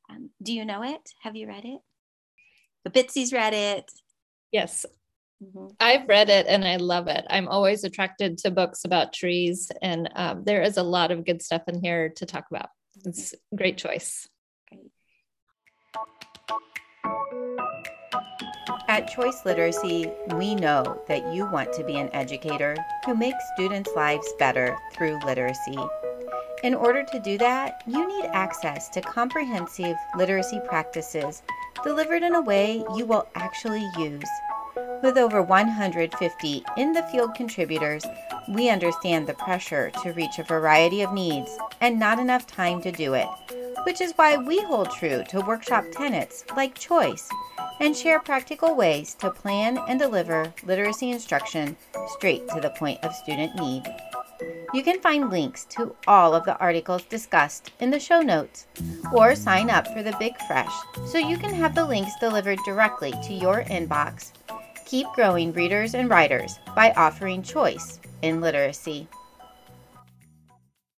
Um, 0.09 0.29
do 0.41 0.53
you 0.53 0.65
know 0.65 0.83
it? 0.83 1.01
Have 1.21 1.35
you 1.35 1.47
read 1.47 1.65
it? 1.65 1.81
But 2.83 2.93
Bitsy's 2.93 3.33
read 3.33 3.53
it. 3.53 3.91
Yes. 4.51 4.85
Mm-hmm. 5.43 5.67
I've 5.79 6.07
read 6.07 6.29
it 6.29 6.45
and 6.47 6.63
I 6.63 6.77
love 6.77 7.07
it. 7.07 7.25
I'm 7.29 7.49
always 7.49 7.83
attracted 7.83 8.37
to 8.39 8.51
books 8.51 8.85
about 8.85 9.13
trees, 9.13 9.71
and 9.81 10.09
um, 10.15 10.43
there 10.45 10.61
is 10.61 10.77
a 10.77 10.83
lot 10.83 11.11
of 11.11 11.25
good 11.25 11.41
stuff 11.41 11.63
in 11.67 11.81
here 11.81 12.09
to 12.17 12.25
talk 12.25 12.45
about. 12.49 12.69
It's 13.05 13.33
a 13.33 13.55
great 13.55 13.77
choice. 13.77 14.29
At 18.87 19.07
Choice 19.07 19.45
Literacy, 19.45 20.11
we 20.35 20.55
know 20.55 21.01
that 21.07 21.33
you 21.33 21.45
want 21.45 21.73
to 21.73 21.83
be 21.83 21.97
an 21.97 22.09
educator 22.13 22.75
who 23.05 23.15
makes 23.15 23.43
students' 23.55 23.89
lives 23.95 24.31
better 24.37 24.77
through 24.93 25.19
literacy. 25.25 25.77
In 26.63 26.73
order 26.73 27.03
to 27.03 27.19
do 27.19 27.37
that, 27.37 27.83
you 27.85 28.07
need 28.07 28.29
access 28.31 28.89
to 28.89 29.01
comprehensive 29.01 29.95
literacy 30.17 30.61
practices 30.67 31.43
delivered 31.83 32.23
in 32.23 32.35
a 32.35 32.41
way 32.41 32.83
you 32.95 33.05
will 33.05 33.27
actually 33.35 33.87
use. 33.97 34.29
With 35.03 35.17
over 35.17 35.41
150 35.41 36.65
in 36.77 36.93
the 36.93 37.03
field 37.03 37.35
contributors, 37.35 38.05
we 38.49 38.69
understand 38.69 39.27
the 39.27 39.33
pressure 39.33 39.91
to 40.03 40.13
reach 40.13 40.39
a 40.39 40.43
variety 40.43 41.01
of 41.01 41.13
needs 41.13 41.57
and 41.81 41.99
not 41.99 42.19
enough 42.19 42.47
time 42.47 42.81
to 42.81 42.91
do 42.91 43.13
it, 43.13 43.27
which 43.85 44.01
is 44.01 44.13
why 44.15 44.35
we 44.35 44.61
hold 44.63 44.91
true 44.91 45.23
to 45.29 45.41
workshop 45.41 45.85
tenets 45.91 46.43
like 46.57 46.73
choice 46.77 47.29
and 47.79 47.95
share 47.95 48.19
practical 48.19 48.75
ways 48.75 49.15
to 49.15 49.29
plan 49.29 49.77
and 49.87 49.99
deliver 49.99 50.51
literacy 50.65 51.11
instruction 51.11 51.75
straight 52.07 52.47
to 52.49 52.59
the 52.59 52.69
point 52.71 53.03
of 53.03 53.13
student 53.13 53.55
need. 53.55 53.83
You 54.73 54.83
can 54.83 54.99
find 54.99 55.29
links 55.29 55.65
to 55.65 55.95
all 56.07 56.33
of 56.33 56.43
the 56.43 56.57
articles 56.57 57.03
discussed 57.03 57.71
in 57.79 57.91
the 57.91 57.99
show 57.99 58.21
notes 58.21 58.67
or 59.13 59.35
sign 59.35 59.69
up 59.69 59.87
for 59.87 60.03
the 60.03 60.15
Big 60.19 60.35
Fresh 60.47 60.73
so 61.05 61.17
you 61.17 61.37
can 61.37 61.53
have 61.53 61.75
the 61.75 61.85
links 61.85 62.11
delivered 62.19 62.59
directly 62.65 63.13
to 63.23 63.33
your 63.33 63.63
inbox. 63.63 64.31
Keep 64.85 65.07
growing 65.13 65.53
readers 65.53 65.93
and 65.93 66.09
writers 66.09 66.59
by 66.75 66.91
offering 66.97 67.41
choice 67.41 67.99
in 68.21 68.41
literacy. 68.41 69.07